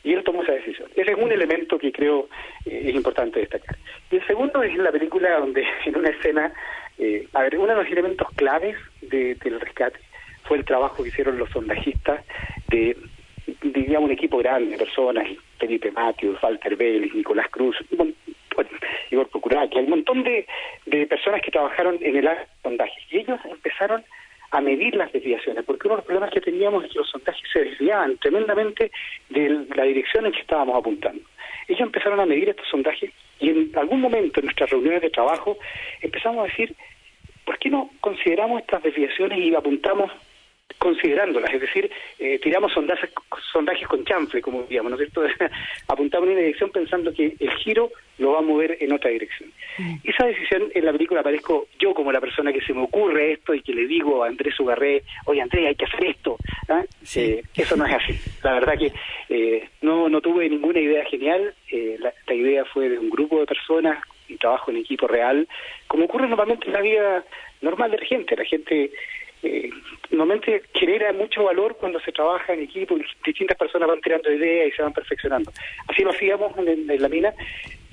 y 0.03 0.13
él 0.13 0.23
tomó 0.23 0.43
esa 0.43 0.53
decisión. 0.53 0.89
Ese 0.95 1.11
es 1.11 1.17
un 1.17 1.31
elemento 1.31 1.77
que 1.77 1.91
creo 1.91 2.27
eh, 2.65 2.83
es 2.85 2.95
importante 2.95 3.39
destacar. 3.39 3.77
Y 4.11 4.17
el 4.17 4.27
segundo 4.27 4.61
es 4.61 4.75
la 4.77 4.91
película 4.91 5.39
donde 5.39 5.65
en 5.85 5.97
una 5.97 6.09
escena, 6.09 6.53
eh, 6.97 7.27
a 7.33 7.41
ver, 7.43 7.57
uno 7.57 7.67
de 7.67 7.75
los 7.75 7.87
elementos 7.87 8.27
claves 8.35 8.75
de, 9.01 9.35
del 9.35 9.59
rescate 9.59 9.99
fue 10.43 10.57
el 10.57 10.65
trabajo 10.65 11.03
que 11.03 11.09
hicieron 11.09 11.37
los 11.37 11.49
sondajistas 11.51 12.25
de, 12.69 12.97
digamos, 13.61 14.09
un 14.09 14.11
equipo 14.11 14.37
grande 14.37 14.71
de 14.71 14.77
personas, 14.77 15.25
Felipe 15.57 15.91
Matius, 15.91 16.41
Walter 16.43 16.75
Vélez, 16.75 17.13
Nicolás 17.13 17.47
Cruz, 17.49 17.77
Igor 19.09 19.29
que 19.69 19.79
hay 19.79 19.85
un 19.85 19.89
montón 19.89 20.23
de, 20.23 20.45
de 20.85 21.05
personas 21.07 21.41
que 21.41 21.51
trabajaron 21.51 21.97
en 22.01 22.15
el 22.15 22.27
área 22.27 22.41
de 22.41 22.47
sondaje. 22.61 22.99
Y 23.11 23.19
ellos 23.19 23.39
empezaron 23.45 24.03
a 24.53 24.61
medir 24.61 24.95
las 24.95 25.11
desviaciones, 25.11 25.65
porque 25.65 25.87
uno 25.87 25.95
de 25.95 26.01
los 26.01 26.05
problemas 26.05 26.29
que 26.29 26.39
teníamos 26.39 26.83
es 26.83 26.91
que 26.91 26.99
los 26.99 27.09
sondajes 27.09 27.41
se 27.51 27.63
desviaban 27.63 28.17
tremendamente 28.19 28.91
de 29.29 29.65
la 29.75 29.83
dirección 29.83 30.27
en 30.27 30.31
que 30.31 30.41
estábamos 30.41 30.77
apuntando. 30.77 31.23
Ellos 31.67 31.81
empezaron 31.81 32.19
a 32.19 32.25
medir 32.27 32.49
estos 32.49 32.67
sondajes 32.67 33.11
y 33.39 33.49
en 33.49 33.71
algún 33.75 33.99
momento 33.99 34.39
en 34.39 34.45
nuestras 34.45 34.69
reuniones 34.69 35.01
de 35.01 35.09
trabajo 35.09 35.57
empezamos 36.01 36.45
a 36.45 36.49
decir, 36.49 36.75
¿por 37.45 37.57
qué 37.57 37.71
no 37.71 37.89
consideramos 37.99 38.61
estas 38.61 38.83
desviaciones 38.83 39.39
y 39.39 39.55
apuntamos 39.55 40.11
considerándolas, 40.77 41.53
es 41.53 41.61
decir, 41.61 41.89
eh, 42.19 42.39
tiramos 42.39 42.71
sondajes, 42.73 43.09
sondajes 43.51 43.87
con 43.87 44.03
chanfle, 44.05 44.41
como 44.41 44.63
digamos, 44.63 44.91
¿no 44.91 44.97
es 44.97 45.11
cierto? 45.11 45.23
Apuntamos 45.87 46.27
en 46.27 46.33
una 46.33 46.41
dirección 46.41 46.69
pensando 46.71 47.13
que 47.13 47.35
el 47.39 47.51
giro 47.51 47.91
lo 48.17 48.33
va 48.33 48.39
a 48.39 48.41
mover 48.43 48.77
en 48.79 48.91
otra 48.93 49.09
dirección. 49.09 49.49
Mm. 49.77 49.95
Esa 50.03 50.25
decisión 50.25 50.69
en 50.73 50.85
la 50.85 50.91
película 50.91 51.21
aparezco 51.21 51.67
yo 51.79 51.93
como 51.93 52.11
la 52.11 52.21
persona 52.21 52.53
que 52.53 52.61
se 52.61 52.73
me 52.73 52.81
ocurre 52.81 53.33
esto 53.33 53.53
y 53.53 53.61
que 53.61 53.73
le 53.73 53.87
digo 53.87 54.23
a 54.23 54.27
Andrés 54.27 54.59
Ugarré, 54.59 55.03
oye 55.25 55.41
Andrés, 55.41 55.67
hay 55.67 55.75
que 55.75 55.85
hacer 55.85 56.05
esto. 56.05 56.37
¿ah? 56.69 56.83
Eh, 57.15 57.41
eso 57.55 57.75
no 57.75 57.85
es 57.85 57.93
así. 57.93 58.19
La 58.43 58.53
verdad 58.53 58.77
que 58.77 58.91
eh, 59.29 59.69
no, 59.81 60.09
no 60.09 60.21
tuve 60.21 60.49
ninguna 60.49 60.79
idea 60.79 61.05
genial, 61.05 61.53
la, 61.71 62.13
la 62.27 62.33
idea 62.35 62.65
fue 62.65 62.89
de 62.89 62.99
un 62.99 63.09
grupo 63.09 63.39
de 63.39 63.47
personas 63.47 63.97
y 64.27 64.37
trabajo 64.37 64.71
en 64.71 64.77
equipo 64.77 65.07
real, 65.07 65.47
como 65.87 66.05
ocurre 66.05 66.27
normalmente 66.27 66.67
en 66.67 66.73
la 66.73 66.81
vida 66.81 67.23
normal 67.61 67.91
de 67.91 67.97
la 67.97 68.05
gente. 68.05 68.35
La 68.35 68.45
gente 68.45 68.91
eh, 69.43 69.69
normalmente 70.11 70.63
genera 70.73 71.11
mucho 71.11 71.43
valor 71.43 71.75
cuando 71.77 71.99
se 71.99 72.11
trabaja 72.11 72.53
en 72.53 72.61
equipo 72.61 72.97
y 72.97 73.03
distintas 73.25 73.57
personas 73.57 73.89
van 73.89 74.01
tirando 74.01 74.31
ideas 74.31 74.67
y 74.67 74.71
se 74.71 74.81
van 74.81 74.93
perfeccionando. 74.93 75.51
Así 75.87 76.03
lo 76.03 76.11
hacíamos 76.11 76.51
en, 76.57 76.87
la 76.87 77.09
mina 77.09 77.33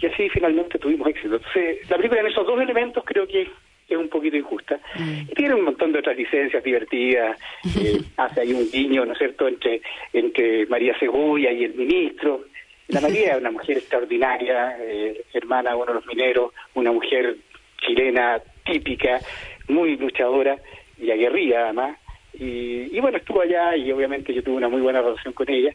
y 0.00 0.06
así 0.06 0.28
finalmente 0.28 0.78
tuvimos 0.78 1.08
éxito. 1.08 1.36
Entonces, 1.36 1.90
la 1.90 1.96
película 1.96 2.20
en 2.20 2.28
esos 2.28 2.46
dos 2.46 2.60
elementos 2.60 3.04
creo 3.04 3.26
que 3.26 3.48
es 3.88 3.98
un 3.98 4.08
poquito 4.08 4.36
injusta. 4.36 4.78
Mm. 4.96 5.30
Y 5.30 5.34
tiene 5.34 5.54
un 5.54 5.64
montón 5.64 5.92
de 5.92 5.98
otras 5.98 6.16
licencias 6.16 6.62
divertidas, 6.62 7.38
eh, 7.78 8.00
hace 8.16 8.40
ahí 8.42 8.52
un 8.52 8.70
guiño, 8.70 9.04
¿no 9.04 9.12
es 9.12 9.18
cierto?, 9.18 9.48
entre, 9.48 9.82
entre 10.12 10.66
María 10.66 10.96
Cebolla 10.98 11.50
y 11.50 11.64
el 11.64 11.74
ministro. 11.74 12.44
La 12.88 13.00
María 13.00 13.32
es 13.32 13.40
una 13.40 13.50
mujer 13.50 13.78
extraordinaria, 13.78 14.76
eh, 14.80 15.22
hermana 15.32 15.70
de 15.70 15.76
uno 15.76 15.86
de 15.86 15.94
los 15.94 16.06
mineros, 16.06 16.52
una 16.74 16.92
mujer 16.92 17.36
chilena 17.78 18.40
típica, 18.64 19.20
muy 19.68 19.96
luchadora, 19.96 20.56
y 21.00 21.10
aguerrida 21.10 21.64
además. 21.64 21.98
Y, 22.34 22.96
y, 22.96 23.00
bueno, 23.00 23.18
estuvo 23.18 23.40
allá 23.40 23.76
y 23.76 23.90
obviamente 23.90 24.32
yo 24.32 24.42
tuve 24.42 24.56
una 24.56 24.68
muy 24.68 24.80
buena 24.80 25.02
relación 25.02 25.32
con 25.34 25.50
ella. 25.50 25.74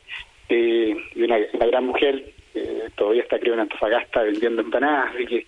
Eh, 0.50 0.96
y 1.15 1.24
una, 1.24 1.38
gran 1.38 1.86
mujer, 1.86 2.24
eh, 2.53 2.89
todavía 2.96 3.24
está 3.24 3.39
creo 3.39 3.55
en 3.55 3.62
Antofagasta 3.62 4.24
vendiendo 4.24 4.62
empanadas, 4.62 5.13
así 5.15 5.25
que 5.25 5.46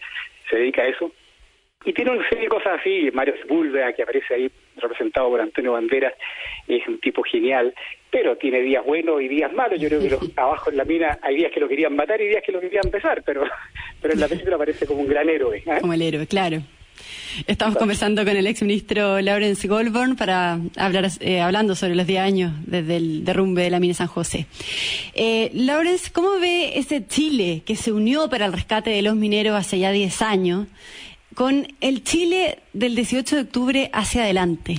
se 0.49 0.57
dedica 0.57 0.81
a 0.81 0.87
eso. 0.87 1.11
Y 1.85 1.93
tiene 1.93 2.11
una 2.11 2.27
serie 2.27 2.45
de 2.45 2.49
cosas 2.49 2.79
así, 2.79 3.09
Mario 3.13 3.35
Sepúlveda, 3.41 3.93
que 3.93 4.03
aparece 4.03 4.33
ahí 4.33 4.51
representado 4.77 5.29
por 5.29 5.39
Antonio 5.39 5.73
Banderas, 5.73 6.13
es 6.67 6.85
un 6.87 6.99
tipo 6.99 7.23
genial, 7.23 7.73
pero 8.11 8.35
tiene 8.35 8.61
días 8.61 8.83
buenos 8.83 9.21
y 9.21 9.27
días 9.27 9.53
malos. 9.53 9.79
Yo 9.79 9.87
creo 9.87 10.01
que 10.01 10.09
los, 10.09 10.19
abajo 10.37 10.71
en 10.71 10.77
la 10.77 10.85
mina 10.85 11.19
hay 11.21 11.35
días 11.37 11.51
que 11.51 11.59
lo 11.59 11.67
querían 11.67 11.95
matar 11.95 12.19
y 12.19 12.27
días 12.27 12.43
que 12.43 12.51
lo 12.51 12.59
querían 12.59 12.89
besar, 12.91 13.23
pero, 13.23 13.43
pero 14.01 14.13
en 14.13 14.19
la 14.19 14.27
película 14.27 14.55
aparece 14.55 14.85
como 14.85 15.01
un 15.01 15.07
gran 15.07 15.29
héroe. 15.29 15.63
¿eh? 15.65 15.77
Como 15.79 15.93
el 15.93 16.01
héroe, 16.01 16.27
claro. 16.27 16.61
Estamos 17.45 17.77
conversando 17.77 18.25
con 18.25 18.35
el 18.35 18.47
ex 18.47 18.61
ministro 18.61 19.21
Lawrence 19.21 19.67
Goldborn 19.67 20.15
para 20.15 20.59
hablar, 20.77 21.07
eh, 21.19 21.41
hablando 21.41 21.75
sobre 21.75 21.95
los 21.95 22.07
10 22.07 22.19
años 22.19 22.53
desde 22.65 22.97
el 22.97 23.25
derrumbe 23.25 23.63
de 23.63 23.69
la 23.69 23.79
mina 23.79 23.93
San 23.93 24.07
José. 24.07 24.47
Eh, 25.13 25.49
Lawrence, 25.53 26.11
¿cómo 26.11 26.39
ve 26.39 26.77
ese 26.77 27.05
Chile 27.05 27.63
que 27.65 27.75
se 27.75 27.91
unió 27.91 28.29
para 28.29 28.45
el 28.45 28.53
rescate 28.53 28.89
de 28.89 29.01
los 29.01 29.15
mineros 29.15 29.55
hace 29.55 29.79
ya 29.79 29.91
10 29.91 30.21
años 30.21 30.67
con 31.35 31.67
el 31.81 32.03
Chile 32.03 32.59
del 32.73 32.95
18 32.95 33.35
de 33.35 33.41
octubre 33.43 33.89
hacia 33.93 34.23
adelante? 34.23 34.77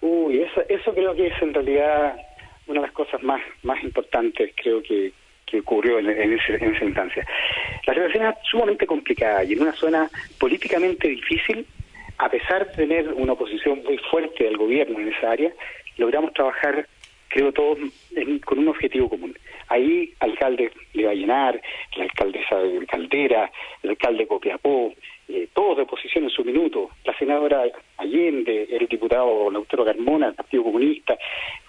Uy, 0.00 0.42
eso, 0.42 0.62
eso 0.68 0.94
creo 0.94 1.14
que 1.14 1.26
es 1.26 1.42
en 1.42 1.52
realidad 1.52 2.16
una 2.68 2.80
de 2.80 2.86
las 2.86 2.94
cosas 2.94 3.22
más, 3.22 3.40
más 3.62 3.82
importantes, 3.82 4.52
creo 4.62 4.82
que, 4.82 5.12
que 5.50 5.60
ocurrió 5.60 5.98
en, 5.98 6.08
esa 6.08 6.84
instancia. 6.84 7.26
La 7.86 7.94
situación 7.94 8.22
era 8.22 8.38
sumamente 8.42 8.86
complicada 8.86 9.44
y 9.44 9.52
en 9.52 9.62
una 9.62 9.72
zona 9.72 10.10
políticamente 10.38 11.08
difícil, 11.08 11.66
a 12.18 12.28
pesar 12.28 12.66
de 12.66 12.74
tener 12.74 13.08
una 13.12 13.32
oposición 13.32 13.82
muy 13.84 13.98
fuerte 14.10 14.44
del 14.44 14.56
gobierno 14.56 14.98
en 14.98 15.08
esa 15.08 15.30
área, 15.30 15.52
logramos 15.96 16.32
trabajar, 16.32 16.86
creo 17.28 17.52
todos, 17.52 17.78
con 18.44 18.58
un 18.58 18.68
objetivo 18.68 19.08
común. 19.08 19.36
Ahí, 19.68 20.12
alcalde 20.20 20.72
de 20.94 21.04
Vallenar, 21.04 21.60
la 21.96 22.04
alcaldesa 22.04 22.56
de 22.56 22.86
Caldera, 22.86 23.50
el 23.82 23.90
alcalde 23.90 24.20
de 24.20 24.26
Copiapó, 24.26 24.94
eh, 25.28 25.46
todos 25.52 25.76
de 25.76 25.82
oposición 25.82 26.24
en 26.24 26.30
su 26.30 26.42
minuto, 26.42 26.90
la 27.04 27.16
senadora 27.18 27.64
Allende, 27.98 28.66
el 28.70 28.86
diputado 28.88 29.50
Lautaro 29.50 29.84
Carmona, 29.84 30.26
del 30.26 30.34
Partido 30.34 30.64
Comunista, 30.64 31.18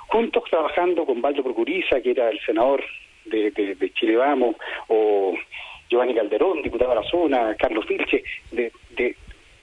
juntos 0.08 0.44
trabajando 0.50 1.06
con 1.06 1.22
Valdo 1.22 1.44
Procuriza, 1.44 2.02
que 2.02 2.12
era 2.12 2.30
el 2.30 2.40
senador 2.40 2.84
de, 3.30 3.52
de, 3.52 3.94
Chile 3.94 4.16
Vamos, 4.16 4.56
o 4.88 5.34
Giovanni 5.90 6.14
Calderón, 6.14 6.62
diputado 6.62 6.92
de 6.92 7.02
la 7.02 7.10
zona, 7.10 7.56
Carlos 7.56 7.88
Vilche, 7.88 8.24
de, 8.52 8.72
de 8.92 9.16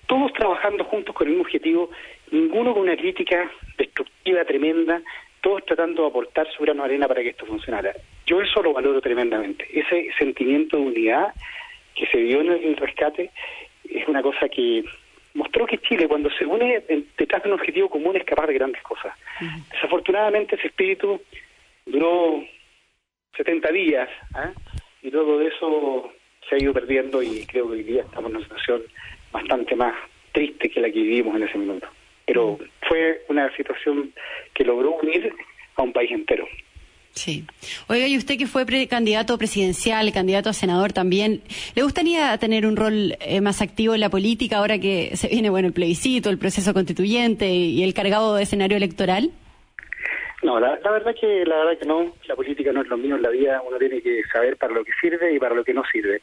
todos 0.07 0.33
trabajando 0.33 0.85
juntos 0.85 1.15
con 1.15 1.27
el 1.27 1.33
mismo 1.33 1.45
objetivo, 1.45 1.91
ninguno 2.31 2.73
con 2.73 2.83
una 2.83 2.97
crítica 2.97 3.51
destructiva 3.77 4.45
tremenda, 4.45 5.03
todos 5.41 5.65
tratando 5.65 6.03
de 6.03 6.09
aportar 6.09 6.49
su 6.53 6.63
grano 6.63 6.83
de 6.83 6.89
arena 6.89 7.09
para 7.09 7.23
que 7.23 7.31
esto 7.31 7.47
funcionara. 7.47 7.93
Yo 8.27 8.41
eso 8.41 8.63
lo 8.63 8.73
valoro 8.73 9.01
tremendamente. 9.01 9.67
Ese 9.73 10.09
sentimiento 10.19 10.77
de 10.77 10.83
unidad 10.83 11.33
que 11.95 12.07
se 12.07 12.19
dio 12.19 12.41
en 12.41 12.51
el 12.51 12.77
rescate 12.77 13.31
es 13.89 14.09
una 14.09 14.23
cosa 14.23 14.49
que 14.49 14.85
mostró 15.35 15.67
que 15.67 15.79
Chile, 15.79 16.09
cuando 16.09 16.31
se 16.31 16.45
une 16.45 16.83
detrás 17.17 17.43
de 17.43 17.49
un 17.49 17.55
objetivo 17.55 17.89
común, 17.89 18.17
es 18.17 18.25
capaz 18.25 18.47
de 18.47 18.55
grandes 18.55 18.83
cosas. 18.83 19.15
Desafortunadamente, 19.71 20.57
ese 20.57 20.69
espíritu 20.69 21.21
duró 21.85 22.43
70 23.37 23.71
días, 23.73 24.09
¿ah? 24.35 24.51
y 25.03 25.11
luego 25.11 25.39
de 25.39 25.49
eso 25.49 26.13
se 26.49 26.55
ha 26.55 26.59
ido 26.63 26.73
perdiendo 26.73 27.23
y 27.23 27.45
creo 27.47 27.67
que 27.67 27.73
hoy 27.73 27.83
día 27.83 28.03
estamos 28.03 28.31
en 28.31 28.37
una 28.37 28.45
situación 28.45 28.83
bastante 29.33 29.77
más 29.77 29.95
triste 30.33 30.69
que 30.69 30.81
la 30.81 30.91
que 30.91 31.01
vivimos 31.01 31.37
en 31.37 31.43
ese 31.43 31.59
minuto. 31.59 31.87
Pero 32.25 32.59
fue 32.89 33.23
una 33.29 33.55
situación 33.57 34.13
que 34.53 34.65
logró 34.65 34.97
unir 34.97 35.33
a 35.77 35.83
un 35.83 35.93
país 35.93 36.11
entero. 36.11 36.47
Sí. 37.17 37.45
Oiga, 37.87 38.07
y 38.07 38.19
usted 38.19 38.37
que 38.37 38.47
fue 38.47 38.67
candidato 38.89 39.39
presidencial, 39.39 40.13
candidato 40.13 40.51
a 40.51 40.53
senador 40.53 40.93
también, 40.93 41.41
¿le 41.75 41.83
gustaría 41.83 42.37
tener 42.37 42.67
un 42.67 42.77
rol 42.77 43.17
eh, 43.21 43.41
más 43.41 43.63
activo 43.63 43.95
en 43.95 44.01
la 44.01 44.11
política 44.11 44.59
ahora 44.59 44.79
que 44.79 45.17
se 45.17 45.29
viene 45.29 45.49
bueno 45.49 45.69
el 45.69 45.73
plebiscito, 45.73 46.29
el 46.29 46.37
proceso 46.37 46.75
constituyente 46.75 47.49
y 47.49 47.83
el 47.83 47.95
cargado 47.95 48.35
de 48.35 48.43
escenario 48.43 48.77
electoral? 48.77 49.31
No, 50.43 50.61
la, 50.61 50.77
verdad 50.77 51.15
que 51.19 51.45
la 51.47 51.57
verdad 51.57 51.79
que 51.79 51.87
no, 51.87 52.15
la 52.27 52.37
política 52.37 52.71
no 52.71 52.83
es 52.83 52.89
lo 52.89 52.99
mío 52.99 53.17
en 53.17 53.23
la 53.23 53.31
vida, 53.31 53.63
uno 53.67 53.79
tiene 53.79 54.03
que 54.03 54.23
saber 54.31 54.57
para 54.57 54.75
lo 54.75 54.85
que 54.85 54.93
sirve 55.01 55.35
y 55.35 55.39
para 55.39 55.55
lo 55.55 55.65
que 55.65 55.73
no 55.73 55.83
sirve. 55.91 56.21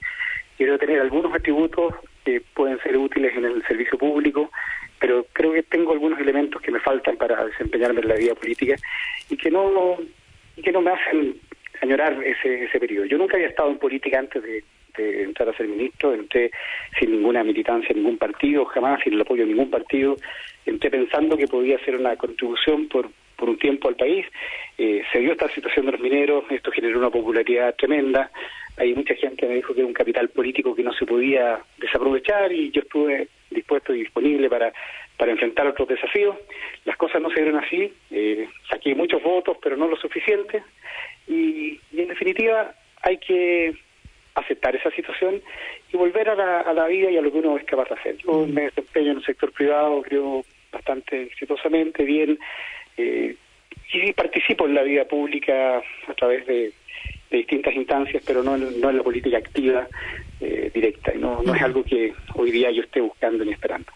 Quiero 0.55 0.77
tener 0.77 1.01
algunos 1.01 1.33
atributos 1.33 1.95
que 2.23 2.41
pueden 2.53 2.79
ser 2.81 2.95
útiles 2.95 3.35
en 3.35 3.45
el 3.45 3.63
servicio 3.65 3.97
público, 3.97 4.51
pero 4.99 5.25
creo 5.33 5.53
que 5.53 5.63
tengo 5.63 5.93
algunos 5.93 6.19
elementos 6.19 6.61
que 6.61 6.71
me 6.71 6.79
faltan 6.79 7.17
para 7.17 7.43
desempeñarme 7.45 8.01
en 8.01 8.07
la 8.07 8.15
vida 8.15 8.35
política 8.35 8.75
y 9.29 9.35
que 9.35 9.49
no 9.49 9.97
y 10.55 10.61
que 10.61 10.71
no 10.71 10.81
me 10.81 10.91
hacen 10.91 11.35
añorar 11.81 12.13
ese 12.23 12.65
ese 12.65 12.79
periodo. 12.79 13.05
Yo 13.05 13.17
nunca 13.17 13.35
había 13.35 13.49
estado 13.49 13.71
en 13.71 13.79
política 13.79 14.19
antes 14.19 14.43
de, 14.43 14.63
de 14.95 15.23
entrar 15.23 15.49
a 15.49 15.57
ser 15.57 15.67
ministro, 15.67 16.13
entré 16.13 16.51
sin 16.99 17.11
ninguna 17.11 17.43
militancia 17.43 17.89
en 17.89 17.97
ningún 17.97 18.19
partido, 18.19 18.63
jamás 18.65 19.01
sin 19.03 19.13
el 19.13 19.21
apoyo 19.21 19.41
de 19.41 19.49
ningún 19.49 19.71
partido, 19.71 20.15
entré 20.67 20.91
pensando 20.91 21.35
que 21.35 21.47
podía 21.47 21.77
hacer 21.77 21.95
una 21.95 22.15
contribución 22.15 22.87
por 22.87 23.09
por 23.35 23.49
un 23.49 23.57
tiempo 23.57 23.87
al 23.87 23.95
país. 23.95 24.25
Eh, 24.77 25.03
se 25.11 25.19
dio 25.19 25.31
esta 25.31 25.49
situación 25.49 25.85
de 25.85 25.93
los 25.93 26.01
mineros, 26.01 26.43
esto 26.49 26.71
generó 26.71 26.99
una 26.99 27.09
popularidad 27.09 27.75
tremenda. 27.75 28.31
Hay 28.77 28.93
mucha 28.93 29.13
gente 29.15 29.37
que 29.37 29.47
me 29.47 29.55
dijo 29.55 29.73
que 29.73 29.81
era 29.81 29.87
un 29.87 29.93
capital 29.93 30.29
político 30.29 30.73
que 30.73 30.83
no 30.83 30.93
se 30.93 31.05
podía 31.05 31.59
desaprovechar 31.77 32.51
y 32.51 32.71
yo 32.71 32.81
estuve 32.81 33.27
dispuesto 33.51 33.93
y 33.93 33.99
disponible 33.99 34.49
para, 34.49 34.73
para 35.17 35.31
enfrentar 35.31 35.67
otros 35.67 35.87
desafíos. 35.87 36.35
Las 36.85 36.97
cosas 36.97 37.21
no 37.21 37.29
se 37.29 37.41
dieron 37.41 37.63
así, 37.63 37.93
eh, 38.11 38.47
saqué 38.69 38.95
muchos 38.95 39.21
votos, 39.21 39.57
pero 39.61 39.77
no 39.77 39.87
lo 39.87 39.95
suficiente. 39.95 40.63
Y, 41.27 41.79
en 41.95 42.07
definitiva 42.07 42.73
hay 43.01 43.17
que 43.17 43.75
aceptar 44.35 44.75
esa 44.75 44.89
situación 44.91 45.41
y 45.91 45.97
volver 45.97 46.29
a 46.29 46.35
la, 46.35 46.61
a 46.61 46.73
la 46.73 46.87
vida 46.87 47.11
y 47.11 47.17
a 47.17 47.21
lo 47.21 47.31
que 47.31 47.37
uno 47.37 47.57
es 47.57 47.65
capaz 47.65 47.89
de 47.89 47.95
hacer. 47.95 48.17
Yo 48.17 48.47
me 48.47 48.63
desempeño 48.63 49.11
en 49.11 49.17
el 49.17 49.25
sector 49.25 49.51
privado, 49.51 50.01
creo 50.01 50.43
bastante 50.71 51.23
exitosamente, 51.23 52.03
bien, 52.03 52.39
eh, 52.97 53.35
y 53.93 54.13
participo 54.13 54.65
en 54.65 54.75
la 54.75 54.83
vida 54.83 55.05
pública 55.05 55.77
a 56.07 56.13
través 56.15 56.45
de, 56.47 56.71
distintas 57.31 57.73
instancias, 57.73 58.21
pero 58.27 58.43
no, 58.43 58.55
en 58.55 58.97
la 58.97 59.01
política 59.01 59.39
activa 59.39 59.87
eh, 60.39 60.69
directa. 60.71 61.13
No, 61.15 61.41
no 61.41 61.55
es 61.55 61.61
algo 61.63 61.83
que 61.83 62.13
hoy 62.35 62.51
día 62.51 62.69
yo 62.69 62.83
esté 62.83 63.01
buscando 63.01 63.43
ni 63.43 63.51
esperando. 63.51 63.91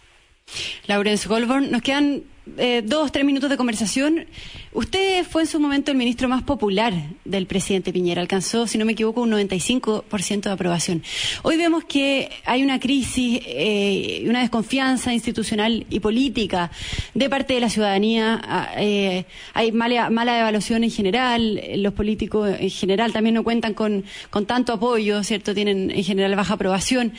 Laurence 0.87 1.27
Goldborn, 1.27 1.69
nos 1.69 1.83
quedan 1.83 2.23
eh, 2.57 2.81
dos, 2.85 3.11
tres 3.11 3.25
minutos 3.25 3.49
de 3.49 3.57
conversación. 3.57 4.25
Usted 4.73 5.23
fue 5.25 5.43
en 5.43 5.47
su 5.47 5.59
momento 5.59 5.91
el 5.91 5.97
ministro 5.97 6.29
más 6.29 6.43
popular 6.43 6.93
del 7.25 7.45
presidente 7.47 7.91
Piñera. 7.91 8.21
Alcanzó, 8.21 8.67
si 8.67 8.77
no 8.77 8.85
me 8.85 8.93
equivoco, 8.93 9.21
un 9.21 9.31
95% 9.31 10.41
de 10.41 10.49
aprobación. 10.51 11.03
Hoy 11.43 11.57
vemos 11.57 11.83
que 11.85 12.29
hay 12.45 12.63
una 12.63 12.79
crisis, 12.79 13.41
eh, 13.45 14.23
una 14.27 14.41
desconfianza 14.41 15.13
institucional 15.13 15.85
y 15.89 15.99
política 15.99 16.71
de 17.13 17.29
parte 17.29 17.53
de 17.53 17.59
la 17.59 17.69
ciudadanía. 17.69 18.41
Ah, 18.43 18.69
eh, 18.77 19.25
hay 19.53 19.71
mala, 19.71 20.09
mala 20.09 20.39
evaluación 20.39 20.83
en 20.83 20.91
general. 20.91 21.61
Los 21.77 21.93
políticos 21.93 22.55
en 22.59 22.69
general 22.69 23.13
también 23.13 23.35
no 23.35 23.43
cuentan 23.43 23.73
con, 23.73 24.03
con 24.29 24.45
tanto 24.45 24.73
apoyo, 24.73 25.23
¿cierto? 25.23 25.53
Tienen 25.53 25.91
en 25.91 26.03
general 26.03 26.35
baja 26.35 26.53
aprobación. 26.53 27.13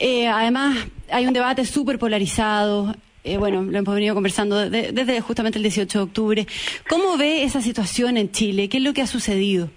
además, 0.00 0.86
hay 1.10 1.26
un 1.26 1.32
debate 1.32 1.64
súper 1.64 1.98
polarizado 1.98 2.94
eh, 3.28 3.38
bueno, 3.38 3.62
lo 3.62 3.78
hemos 3.78 3.94
venido 3.94 4.14
conversando 4.14 4.70
desde 4.70 5.20
justamente 5.20 5.58
el 5.58 5.62
18 5.62 5.98
de 5.98 6.04
octubre. 6.04 6.46
¿Cómo 6.88 7.16
ve 7.18 7.42
esa 7.42 7.60
situación 7.60 8.16
en 8.16 8.30
Chile? 8.30 8.68
¿Qué 8.68 8.78
es 8.78 8.82
lo 8.82 8.92
que 8.92 9.02
ha 9.02 9.06
sucedido? 9.06 9.68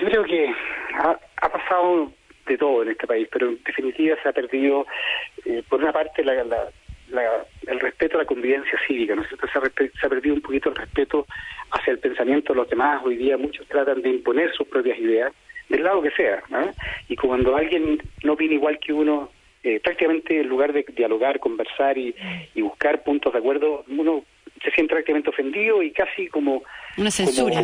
Yo 0.00 0.06
creo 0.06 0.24
que 0.24 0.52
ha, 0.98 1.48
pasado 1.48 2.12
de 2.46 2.58
todo 2.58 2.82
en 2.82 2.90
este 2.90 3.06
país, 3.06 3.28
pero 3.30 3.48
en 3.48 3.62
definitiva 3.64 4.16
se 4.22 4.28
ha 4.28 4.32
perdido, 4.32 4.86
eh, 5.44 5.62
por 5.68 5.80
una 5.80 5.92
parte, 5.92 6.24
la, 6.24 6.34
el 7.66 7.80
respeto 7.80 8.16
a 8.16 8.22
la 8.22 8.26
convivencia 8.26 8.78
cívica, 8.86 9.14
¿no 9.14 9.22
es 9.22 9.28
cierto? 9.28 9.46
Se 9.48 9.58
ha, 9.58 9.90
se 10.00 10.06
ha, 10.06 10.08
perdido 10.08 10.34
un 10.34 10.40
poquito 10.40 10.70
el 10.70 10.76
respeto 10.76 11.26
hacia 11.70 11.92
el 11.92 11.98
pensamiento 11.98 12.52
de 12.52 12.60
los 12.60 12.68
demás. 12.68 13.02
Hoy 13.04 13.16
día 13.16 13.36
muchos 13.36 13.66
tratan 13.68 14.02
de 14.02 14.10
imponer 14.10 14.52
sus 14.54 14.66
propias 14.68 14.98
ideas, 14.98 15.32
del 15.68 15.82
lado 15.82 16.02
que 16.02 16.10
sea. 16.12 16.42
Y 17.08 17.16
cuando 17.16 17.56
alguien 17.56 17.98
no 18.22 18.34
opina 18.34 18.54
igual 18.54 18.78
que 18.78 18.92
uno, 18.92 19.30
eh, 19.64 19.80
prácticamente 19.80 20.40
en 20.40 20.48
lugar 20.48 20.72
de 20.72 20.84
dialogar, 20.94 21.40
conversar 21.40 21.98
y, 21.98 22.14
buscar 22.56 23.02
puntos 23.02 23.32
de 23.32 23.38
acuerdo, 23.38 23.84
uno 23.88 24.24
se 24.62 24.70
siente 24.70 24.92
prácticamente 24.94 25.30
ofendido 25.30 25.82
y 25.82 25.90
casi 25.90 26.28
como... 26.28 26.62
Una 26.96 27.10
censura. 27.10 27.62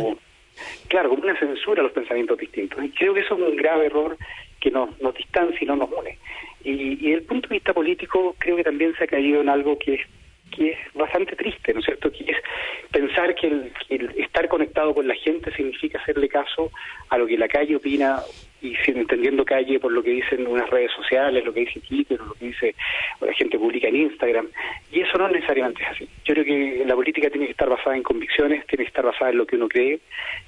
claro, 0.87 1.09
como 1.09 1.23
una 1.23 1.37
censura 1.39 1.81
a 1.81 1.83
los 1.83 1.93
pensamientos 1.93 2.37
distintos. 2.37 2.83
Y 2.83 2.89
creo 2.89 3.13
que 3.13 3.21
eso 3.21 3.35
es 3.35 3.41
un 3.41 3.55
grave 3.55 3.85
error 3.85 4.17
que 4.59 4.71
nos, 4.71 4.99
nos 4.99 5.15
distancia 5.15 5.59
y 5.61 5.65
no 5.65 5.75
nos 5.75 5.89
une. 5.91 6.17
Y, 6.63 7.07
y 7.07 7.13
el 7.13 7.23
punto 7.23 7.47
de 7.47 7.55
vista 7.55 7.73
político 7.73 8.35
creo 8.37 8.55
que 8.55 8.63
también 8.63 8.93
se 8.97 9.03
ha 9.03 9.07
caído 9.07 9.41
en 9.41 9.49
algo 9.49 9.77
que 9.77 9.95
es 9.95 10.01
que 10.51 10.71
es 10.71 10.77
bastante 10.93 11.35
triste, 11.35 11.73
¿no 11.73 11.79
es 11.79 11.85
cierto? 11.85 12.11
Que 12.11 12.25
es 12.25 12.37
pensar 12.91 13.33
que 13.35 13.47
el, 13.47 14.13
estar 14.17 14.47
conectado 14.47 14.93
con 14.93 15.07
la 15.07 15.15
gente 15.15 15.51
significa 15.55 15.99
hacerle 15.99 16.29
caso 16.29 16.71
a 17.09 17.17
lo 17.17 17.25
que 17.25 17.37
la 17.37 17.47
calle 17.47 17.75
opina 17.75 18.19
y 18.61 18.75
sin 18.85 18.97
entendiendo 18.97 19.43
calle 19.43 19.79
por 19.79 19.91
lo 19.91 20.03
que 20.03 20.11
dicen 20.11 20.47
unas 20.47 20.69
redes 20.69 20.91
sociales, 20.91 21.43
lo 21.43 21.53
que 21.53 21.61
dice 21.61 21.79
Twitter, 21.81 22.19
lo 22.19 22.33
que 22.33 22.45
dice 22.45 22.75
la 23.19 23.33
gente 23.33 23.57
publica 23.57 23.87
en 23.87 23.95
Instagram. 23.95 24.47
Y 24.91 25.01
eso 25.01 25.17
no 25.17 25.29
necesariamente 25.29 25.83
es 25.83 25.89
así. 25.89 26.09
Yo 26.25 26.33
creo 26.33 26.45
que 26.45 26.83
la 26.85 26.95
política 26.95 27.29
tiene 27.29 27.47
que 27.47 27.51
estar 27.51 27.69
basada 27.69 27.95
en 27.95 28.03
convicciones, 28.03 28.65
tiene 28.67 28.83
que 28.85 28.89
estar 28.89 29.05
basada 29.05 29.31
en 29.31 29.37
lo 29.37 29.45
que 29.45 29.55
uno 29.55 29.67
cree, 29.67 29.99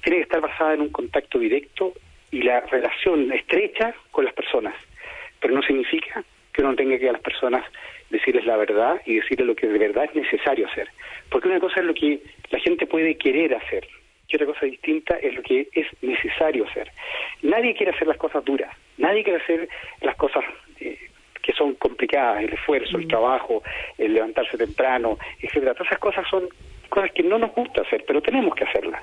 tiene 0.02 0.18
que 0.18 0.22
estar 0.24 0.40
basada 0.40 0.74
en 0.74 0.82
un 0.82 0.90
contacto 0.90 1.38
directo 1.38 1.92
y 2.30 2.42
la 2.42 2.60
relación 2.60 3.32
estrecha 3.32 3.94
con 4.10 4.24
las 4.24 4.34
personas 4.34 4.74
pero 5.44 5.56
no 5.56 5.62
significa 5.62 6.24
que 6.54 6.62
uno 6.62 6.74
tenga 6.74 6.98
que 6.98 7.06
a 7.06 7.12
las 7.12 7.20
personas 7.20 7.62
decirles 8.08 8.46
la 8.46 8.56
verdad 8.56 9.02
y 9.04 9.16
decirles 9.16 9.46
lo 9.46 9.54
que 9.54 9.66
de 9.66 9.78
verdad 9.78 10.04
es 10.06 10.14
necesario 10.14 10.66
hacer. 10.66 10.88
Porque 11.30 11.48
una 11.48 11.60
cosa 11.60 11.80
es 11.80 11.86
lo 11.86 11.92
que 11.92 12.22
la 12.48 12.58
gente 12.60 12.86
puede 12.86 13.16
querer 13.16 13.54
hacer 13.54 13.86
y 14.34 14.36
otra 14.36 14.46
cosa 14.46 14.66
distinta 14.66 15.16
es 15.16 15.34
lo 15.34 15.42
que 15.42 15.68
es 15.72 15.86
necesario 16.02 16.66
hacer. 16.66 16.90
Nadie 17.42 17.74
quiere 17.74 17.92
hacer 17.92 18.08
las 18.08 18.16
cosas 18.16 18.44
duras, 18.44 18.74
nadie 18.98 19.22
quiere 19.22 19.40
hacer 19.40 19.68
las 20.00 20.16
cosas 20.16 20.44
eh, 20.80 20.98
que 21.40 21.52
son 21.52 21.74
complicadas, 21.74 22.42
el 22.42 22.52
esfuerzo, 22.52 22.96
el 22.96 23.04
mm. 23.04 23.08
trabajo, 23.08 23.62
el 23.96 24.14
levantarse 24.14 24.58
temprano, 24.58 25.18
etcétera. 25.40 25.74
Todas 25.74 25.86
esas 25.88 26.00
cosas 26.00 26.26
son 26.28 26.48
cosas 26.88 27.12
que 27.12 27.22
no 27.22 27.38
nos 27.38 27.52
gusta 27.52 27.82
hacer, 27.82 28.04
pero 28.06 28.20
tenemos 28.20 28.54
que 28.54 28.64
hacerlas. 28.64 29.02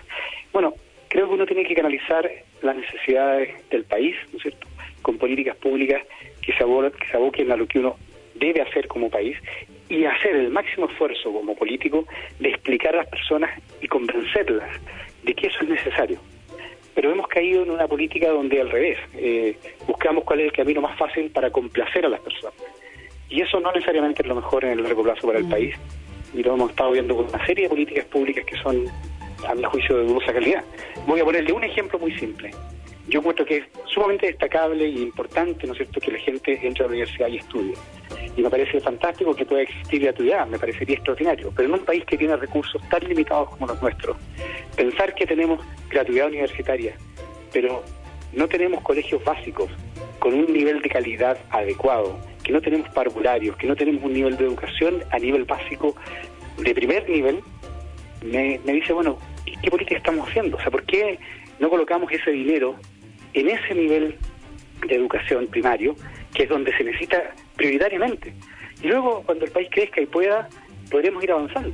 Bueno, 0.51 0.73
creo 1.07 1.27
que 1.27 1.33
uno 1.33 1.45
tiene 1.45 1.65
que 1.65 1.75
canalizar 1.75 2.29
las 2.61 2.75
necesidades 2.75 3.69
del 3.69 3.85
país, 3.85 4.15
¿no 4.31 4.37
es 4.37 4.43
cierto?, 4.43 4.67
con 5.01 5.17
políticas 5.17 5.55
públicas 5.57 6.01
que 6.41 6.53
se, 6.53 6.63
aboquen 6.63 7.51
a 7.51 7.55
lo 7.55 7.67
que 7.67 7.79
uno 7.79 7.95
debe 8.35 8.61
hacer 8.61 8.87
como 8.87 9.09
país 9.09 9.37
y 9.89 10.05
hacer 10.05 10.35
el 10.35 10.49
máximo 10.49 10.87
esfuerzo 10.87 11.31
como 11.31 11.55
político 11.55 12.05
de 12.39 12.49
explicar 12.49 12.93
a 12.95 12.99
las 12.99 13.07
personas 13.07 13.51
y 13.81 13.87
convencerlas 13.87 14.69
de 15.23 15.33
que 15.33 15.47
eso 15.47 15.59
es 15.61 15.69
necesario. 15.69 16.19
Pero 16.93 17.11
hemos 17.11 17.27
caído 17.27 17.63
en 17.63 17.71
una 17.71 17.87
política 17.87 18.29
donde 18.29 18.59
al 18.59 18.69
revés, 18.69 18.97
eh, 19.15 19.55
buscamos 19.87 20.23
cuál 20.23 20.41
es 20.41 20.47
el 20.47 20.51
camino 20.51 20.81
más 20.81 20.97
fácil 20.97 21.31
para 21.31 21.49
complacer 21.49 22.05
a 22.05 22.09
las 22.09 22.19
personas. 22.19 22.55
Y 23.29 23.41
eso 23.41 23.59
no 23.59 23.71
necesariamente 23.71 24.21
es 24.21 24.27
lo 24.27 24.35
mejor 24.35 24.65
en 24.65 24.71
el 24.71 24.83
largo 24.83 25.03
plazo 25.03 25.27
para 25.27 25.39
el 25.39 25.45
mm. 25.45 25.49
país. 25.49 25.75
Y 26.33 26.43
lo 26.43 26.53
hemos 26.55 26.71
estado 26.71 26.91
viendo 26.91 27.15
con 27.15 27.27
una 27.27 27.45
serie 27.45 27.63
de 27.63 27.69
políticas 27.69 28.05
públicas 28.05 28.45
que 28.45 28.57
son, 28.57 28.85
a 29.47 29.55
mi 29.55 29.63
juicio, 29.63 29.97
de 29.97 30.03
dudosa 30.03 30.33
calidad. 30.33 30.63
Voy 31.07 31.19
a 31.21 31.25
ponerle 31.25 31.53
un 31.53 31.63
ejemplo 31.63 31.97
muy 31.97 32.11
simple 32.17 32.51
yo 33.07 33.19
encuentro 33.19 33.45
que 33.45 33.57
es 33.57 33.65
sumamente 33.85 34.27
destacable 34.27 34.87
y 34.87 35.01
importante, 35.01 35.65
¿no 35.65 35.73
es 35.73 35.77
cierto?, 35.77 35.99
que 35.99 36.11
la 36.11 36.19
gente 36.19 36.59
entre 36.61 36.83
a 36.83 36.87
la 36.87 36.89
universidad 36.89 37.27
y 37.27 37.37
estudie. 37.37 37.73
Y 38.35 38.41
me 38.41 38.49
parece 38.49 38.79
fantástico 38.79 39.35
que 39.35 39.45
pueda 39.45 39.63
existir 39.63 40.01
gratuidad, 40.01 40.47
me 40.47 40.59
parecería 40.59 40.95
extraordinario. 40.95 41.51
Pero 41.55 41.69
en 41.69 41.79
un 41.79 41.85
país 41.85 42.05
que 42.05 42.17
tiene 42.17 42.35
recursos 42.35 42.81
tan 42.89 43.01
limitados 43.07 43.49
como 43.49 43.67
los 43.67 43.81
nuestros, 43.81 44.17
pensar 44.75 45.13
que 45.15 45.25
tenemos 45.25 45.59
gratuidad 45.89 46.27
universitaria, 46.27 46.95
pero 47.51 47.83
no 48.33 48.47
tenemos 48.47 48.81
colegios 48.81 49.23
básicos 49.23 49.69
con 50.19 50.33
un 50.33 50.53
nivel 50.53 50.81
de 50.81 50.89
calidad 50.89 51.37
adecuado, 51.49 52.17
que 52.43 52.51
no 52.51 52.61
tenemos 52.61 52.87
parvularios, 52.89 53.57
que 53.57 53.67
no 53.67 53.75
tenemos 53.75 54.03
un 54.03 54.13
nivel 54.13 54.37
de 54.37 54.45
educación 54.45 55.03
a 55.11 55.19
nivel 55.19 55.45
básico 55.45 55.95
de 56.57 56.73
primer 56.75 57.09
nivel, 57.09 57.41
me, 58.23 58.59
me 58.65 58.73
dice, 58.73 58.93
bueno, 58.93 59.17
¿qué 59.61 59.71
política 59.71 59.97
estamos 59.97 60.29
haciendo? 60.29 60.57
O 60.57 60.59
sea, 60.59 60.69
¿por 60.69 60.83
qué 60.83 61.17
no 61.61 61.69
colocamos 61.69 62.11
ese 62.11 62.31
dinero 62.31 62.75
en 63.33 63.47
ese 63.47 63.73
nivel 63.73 64.15
de 64.85 64.95
educación 64.95 65.47
primario, 65.47 65.95
que 66.33 66.43
es 66.43 66.49
donde 66.49 66.75
se 66.75 66.83
necesita 66.83 67.21
prioritariamente. 67.55 68.33
Y 68.81 68.87
luego, 68.87 69.21
cuando 69.25 69.45
el 69.45 69.51
país 69.51 69.69
crezca 69.71 70.01
y 70.01 70.07
pueda, 70.07 70.49
podremos 70.89 71.23
ir 71.23 71.31
avanzando. 71.31 71.71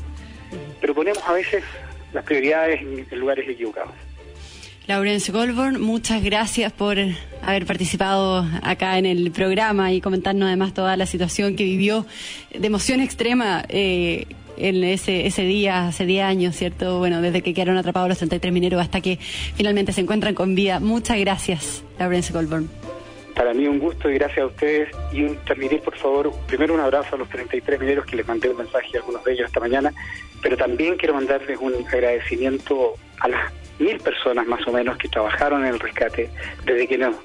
Pero 0.81 0.93
ponemos 0.93 1.23
a 1.25 1.33
veces 1.33 1.63
las 2.13 2.23
prioridades 2.25 2.81
en 2.81 3.19
lugares 3.19 3.47
equivocados. 3.47 3.93
Laurence 4.87 5.31
Goldborn, 5.31 5.81
muchas 5.81 6.23
gracias 6.23 6.71
por 6.71 6.97
haber 7.41 7.65
participado 7.65 8.45
acá 8.63 8.97
en 8.97 9.05
el 9.05 9.31
programa 9.31 9.91
y 9.91 9.99
comentarnos 9.99 10.47
además 10.47 10.73
toda 10.73 10.95
la 10.95 11.05
situación 11.05 11.55
que 11.55 11.63
vivió 11.63 12.05
de 12.57 12.67
emoción 12.67 13.01
extrema 13.01 13.65
eh, 13.67 14.27
en 14.57 14.83
ese, 14.83 15.27
ese 15.27 15.43
día, 15.43 15.87
hace 15.87 16.05
10 16.05 16.23
años, 16.23 16.55
¿cierto? 16.55 16.99
Bueno, 16.99 17.21
desde 17.21 17.41
que 17.41 17.53
quedaron 17.53 17.77
atrapados 17.77 18.09
los 18.09 18.17
33 18.17 18.51
mineros 18.51 18.81
hasta 18.81 19.01
que 19.01 19.17
finalmente 19.17 19.93
se 19.93 20.01
encuentran 20.01 20.33
con 20.33 20.55
vida. 20.55 20.79
Muchas 20.79 21.19
gracias, 21.19 21.83
Laurence 21.99 22.33
Goldborn. 22.33 22.69
Para 23.35 23.53
mí 23.53 23.67
un 23.67 23.77
gusto 23.77 24.09
y 24.09 24.15
gracias 24.15 24.39
a 24.39 24.45
ustedes. 24.47 24.89
Y 25.11 25.23
un, 25.23 25.37
transmitir, 25.45 25.81
por 25.81 25.95
favor, 25.95 26.31
primero 26.47 26.73
un 26.73 26.79
abrazo 26.79 27.15
a 27.15 27.19
los 27.19 27.29
33 27.29 27.79
mineros 27.79 28.05
que 28.05 28.15
les 28.15 28.27
mandé 28.27 28.49
un 28.49 28.57
mensaje 28.57 28.89
a 28.95 28.99
algunos 28.99 29.23
de 29.23 29.33
ellos 29.33 29.47
esta 29.47 29.59
mañana, 29.59 29.93
pero 30.41 30.57
también 30.57 30.97
quiero 30.97 31.13
mandarles 31.13 31.59
un 31.59 31.73
agradecimiento 31.87 32.95
a 33.19 33.27
las 33.27 33.53
mil 33.79 33.99
personas 33.99 34.47
más 34.47 34.67
o 34.67 34.71
menos 34.71 34.97
que 34.97 35.07
trabajaron 35.07 35.65
en 35.65 35.73
el 35.73 35.79
rescate, 35.79 36.31
desde 36.65 36.87
que 36.87 36.97
nos 36.97 37.15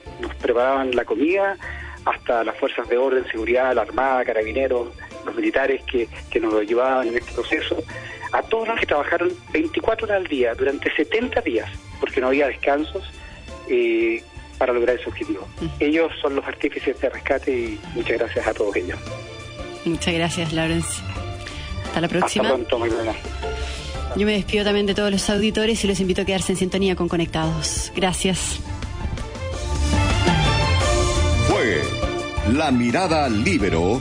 preparaban 0.41 0.95
la 0.95 1.05
comida 1.07 1.57
hasta 2.05 2.45
las 2.45 2.57
fuerzas 2.57 2.89
de 2.89 2.97
orden, 2.97 3.25
seguridad, 3.31 3.75
la 3.75 3.83
Armada, 3.83 4.25
Carabineros, 4.25 4.89
los 5.25 5.35
militares 5.35 5.83
que, 5.85 6.09
que 6.31 6.41
nos 6.41 6.55
llevaban 6.63 7.09
en 7.09 7.17
este 7.17 7.33
proceso, 7.33 7.83
a 8.33 8.43
todos 8.43 8.69
los 8.69 8.81
que 8.81 8.87
trabajaron 8.87 9.31
24 9.53 10.07
horas 10.07 10.19
al 10.19 10.27
día 10.27 10.55
durante 10.55 10.95
70 10.95 11.41
días, 11.43 11.71
porque 12.01 12.21
no 12.21 12.29
había 12.29 12.47
descansos, 12.47 13.05
eh, 13.69 14.23
para 14.59 14.73
lograr 14.73 14.97
ese 14.97 15.09
objetivo. 15.09 15.49
Ellos 15.81 16.13
son 16.21 16.37
los 16.37 16.47
artífices 16.47 17.01
de 17.01 17.09
rescate 17.09 17.51
y 17.51 17.81
muchas 17.95 18.19
gracias 18.19 18.47
a 18.47 18.55
todos 18.55 18.77
ellos. 18.77 18.99
Muchas 19.85 20.15
gracias, 20.15 20.53
Lawrence. 20.53 21.03
Hasta 21.87 22.01
la 22.01 22.07
próxima. 22.07 22.45
Hasta 22.45 22.55
pronto, 22.55 22.79
muy 22.79 22.89
buenas. 22.89 23.17
Yo 24.15 24.25
me 24.25 24.35
despido 24.35 24.65
también 24.65 24.87
de 24.87 24.95
todos 24.95 25.11
los 25.11 25.29
auditores 25.31 25.83
y 25.83 25.89
los 25.89 25.99
invito 25.99 26.23
a 26.23 26.25
quedarse 26.25 26.53
en 26.53 26.59
sintonía 26.59 26.95
con 26.95 27.09
Conectados. 27.09 27.93
Gracias. 27.97 28.61
Fue 31.49 31.83
La 32.53 32.71
Mirada 32.71 33.29
Libero 33.29 34.01